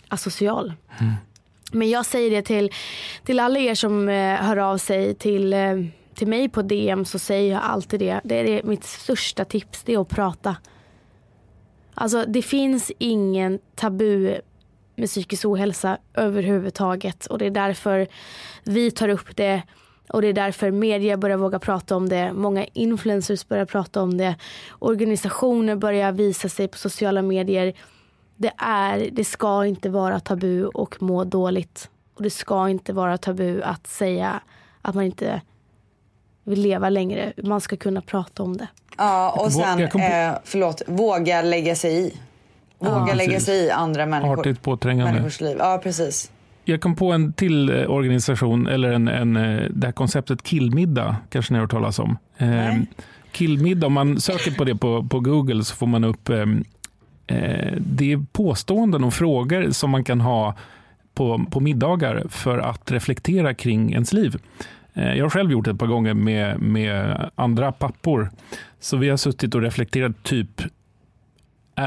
[0.10, 0.74] asocial.
[1.00, 1.14] Mm.
[1.72, 2.72] Men jag säger det till,
[3.26, 5.76] till alla er som eh, hör av sig till eh,
[6.20, 8.22] till mig på DM så säger jag alltid det.
[8.24, 10.56] Det är mitt största tips, det är att prata.
[11.94, 14.38] Alltså det finns ingen tabu
[14.96, 18.08] med psykisk ohälsa överhuvudtaget och det är därför
[18.64, 19.62] vi tar upp det
[20.10, 22.34] och det är därför media börjar våga prata om det.
[22.34, 24.36] Många influencers börjar prata om det.
[24.80, 27.74] Organisationer börjar visa sig på sociala medier.
[28.42, 31.90] Det, är, det ska inte vara tabu och må dåligt.
[32.16, 34.40] Och det ska inte vara tabu att säga
[34.82, 35.42] att man inte
[36.44, 37.34] vill leva längre.
[37.44, 38.68] Man ska kunna prata om det.
[38.98, 42.14] Ja, och sen, eh, förlåt, våga lägga sig i.
[42.80, 45.14] Våga ja, lägga sig i andra människor, Artigt påträngande.
[45.14, 45.58] människors liv.
[45.60, 46.32] Ja, precis.
[46.64, 51.16] Jag kom på en till eh, organisation, eller en, en, eh, det här konceptet killmiddag,
[51.30, 52.18] kanske ni har hört talas om.
[52.38, 52.76] Eh,
[53.32, 56.46] killmiddag, om man söker på det på, på Google så får man upp eh, eh,
[57.30, 60.56] Eh, det är påståenden och frågor som man kan ha
[61.14, 64.36] på, på middagar för att reflektera kring ens liv.
[64.94, 68.30] Eh, jag har själv gjort det ett par gånger med, med andra pappor.
[68.80, 70.62] Så vi har suttit och reflekterat typ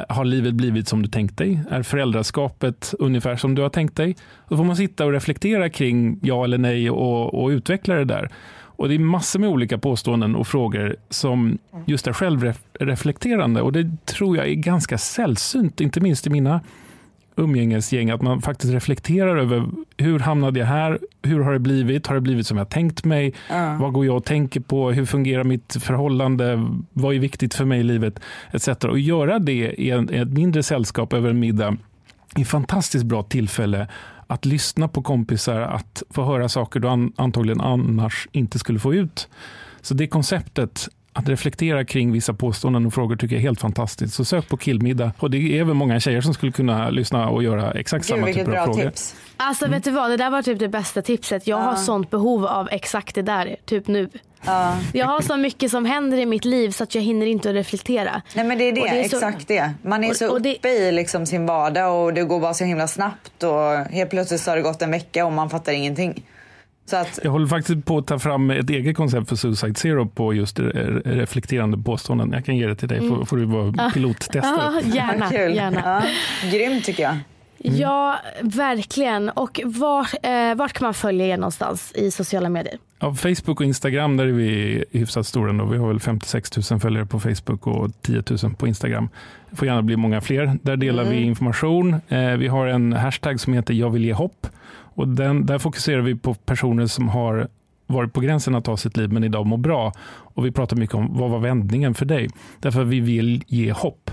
[0.09, 1.61] har livet blivit som du tänkt dig?
[1.71, 4.17] Är föräldraskapet ungefär som du har tänkt dig?
[4.49, 8.31] Då får man sitta och reflektera kring ja eller nej och, och utveckla det där.
[8.77, 14.07] Och Det är massor med olika påståenden och frågor som just är självreflekterande och det
[14.07, 16.61] tror jag är ganska sällsynt, inte minst i mina
[17.37, 19.65] umgängesgäng, att man faktiskt reflekterar över
[19.97, 20.99] hur hamnade jag här?
[21.23, 22.07] Hur har det blivit?
[22.07, 23.35] Har det blivit som jag tänkt mig?
[23.51, 23.81] Uh.
[23.81, 24.91] Vad går jag och tänker på?
[24.91, 26.67] Hur fungerar mitt förhållande?
[26.93, 28.21] Vad är viktigt för mig i livet?
[28.53, 28.69] Etc.
[28.69, 31.77] Och göra det i ett mindre sällskap över en middag
[32.37, 33.89] är ett fantastiskt bra tillfälle
[34.27, 39.29] att lyssna på kompisar, att få höra saker du antagligen annars inte skulle få ut.
[39.81, 44.15] Så det konceptet att reflektera kring vissa påståenden och frågor tycker jag är helt fantastiskt.
[44.15, 45.13] Så sök på killmiddag.
[45.19, 48.33] Och det är väl många tjejer som skulle kunna lyssna och göra exakt Gud, samma
[48.33, 48.83] typ av frågor.
[48.83, 49.17] Tips.
[49.37, 49.77] Alltså mm.
[49.77, 51.47] vet du vad, det där var typ det bästa tipset.
[51.47, 51.65] Jag ja.
[51.65, 54.09] har sånt behov av exakt det där, typ nu.
[54.45, 54.79] Ja.
[54.93, 57.55] Jag har så mycket som händer i mitt liv så att jag hinner inte att
[57.55, 58.23] reflektera.
[58.35, 59.47] Nej men det är det, det är exakt så...
[59.49, 59.73] det.
[59.83, 60.69] Man är så och, och uppe det...
[60.69, 64.51] i liksom sin vardag och det går bara så himla snabbt och helt plötsligt så
[64.51, 66.23] har det gått en vecka och man fattar ingenting.
[66.91, 67.21] Att...
[67.23, 70.61] Jag håller faktiskt på att ta fram ett eget koncept för Suicide Zero på just
[71.05, 72.33] reflekterande påståenden.
[72.33, 73.11] Jag kan ge det till dig, mm.
[73.11, 74.45] får, får du vara pilottestare.
[74.45, 75.33] Ah, gärna.
[75.33, 76.03] gärna.
[76.43, 77.17] Ja, grymt tycker jag.
[77.65, 77.81] Mm.
[77.81, 79.29] Ja, verkligen.
[79.29, 82.79] Och var, eh, vart kan man följa er någonstans i sociala medier?
[82.99, 85.53] Ja, Facebook och Instagram, där är vi hyfsat stora.
[85.53, 85.65] Då.
[85.65, 89.09] Vi har väl 56 000 följare på Facebook och 10 000 på Instagram.
[89.51, 90.59] Det får gärna bli många fler.
[90.63, 91.15] Där delar mm.
[91.15, 92.01] vi information.
[92.09, 94.47] Eh, vi har en hashtag som heter jag vill ge hopp.
[94.95, 97.49] Och den, där fokuserar vi på personer som har
[97.87, 99.93] varit på gränsen att ta sitt liv men idag mår bra.
[100.09, 102.29] Och vi pratar mycket om vad var vändningen för dig?
[102.61, 104.11] Därför vi vill ge hopp.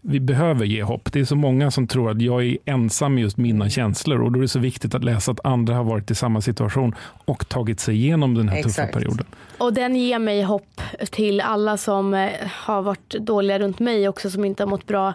[0.00, 1.12] Vi behöver ge hopp.
[1.12, 4.32] Det är så många som tror att jag är ensam med just mina känslor och
[4.32, 7.48] då är det så viktigt att läsa att andra har varit i samma situation och
[7.48, 8.76] tagit sig igenom den här Exakt.
[8.76, 9.26] tuffa perioden.
[9.58, 14.30] Och den ger mig hopp till alla som eh, har varit dåliga runt mig också
[14.30, 15.14] som inte har mått bra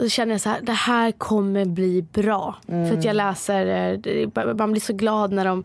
[0.00, 2.56] och så känner jag så här, det här kommer bli bra.
[2.68, 2.88] Mm.
[2.88, 3.66] För att jag läser,
[4.08, 5.64] eh, man blir så glad när de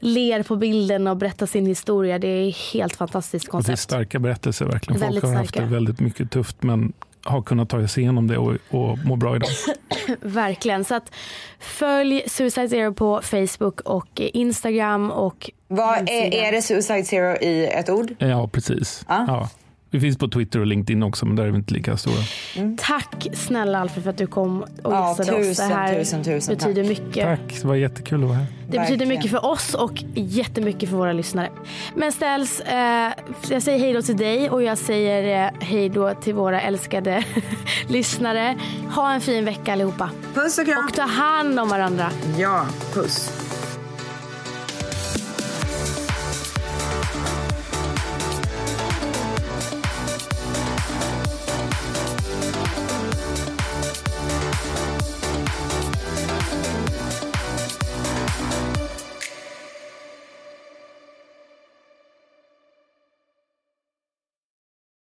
[0.00, 2.18] ler på bilden och berättar sin historia.
[2.18, 3.66] Det är helt fantastiskt koncept.
[3.66, 5.00] det är starka berättelser verkligen.
[5.00, 6.92] Folk har haft det väldigt mycket tufft men
[7.24, 9.48] har kunnat ta sig igenom det och, och må bra idag.
[10.20, 10.84] verkligen.
[10.84, 11.12] Så att
[11.58, 15.10] följ Suicide Zero på Facebook och Instagram.
[15.10, 18.14] Och Vad är, är det Suicide Zero i ett ord?
[18.18, 19.04] Ja, precis.
[19.06, 19.24] Ah.
[19.26, 19.50] Ja.
[19.90, 22.16] Vi finns på Twitter och LinkedIn också, men där är vi inte lika stora.
[22.56, 22.76] Mm.
[22.76, 25.56] Tack snälla Alfred för att du kom och gästade ja, oss.
[25.56, 26.88] Det här tusen, tusen, betyder tack.
[26.88, 27.24] mycket.
[27.24, 28.46] Tack, det var jättekul att vara här.
[28.46, 28.82] Det Verkligen.
[28.82, 31.50] betyder mycket för oss och jättemycket för våra lyssnare.
[31.94, 33.12] Men Ställs, eh,
[33.50, 37.24] jag säger hej då till dig och jag säger eh, hej då till våra älskade
[37.88, 38.56] lyssnare.
[38.94, 40.10] Ha en fin vecka allihopa.
[40.34, 40.84] Puss och kram.
[40.84, 42.10] Och ta hand om varandra.
[42.38, 43.47] Ja, puss.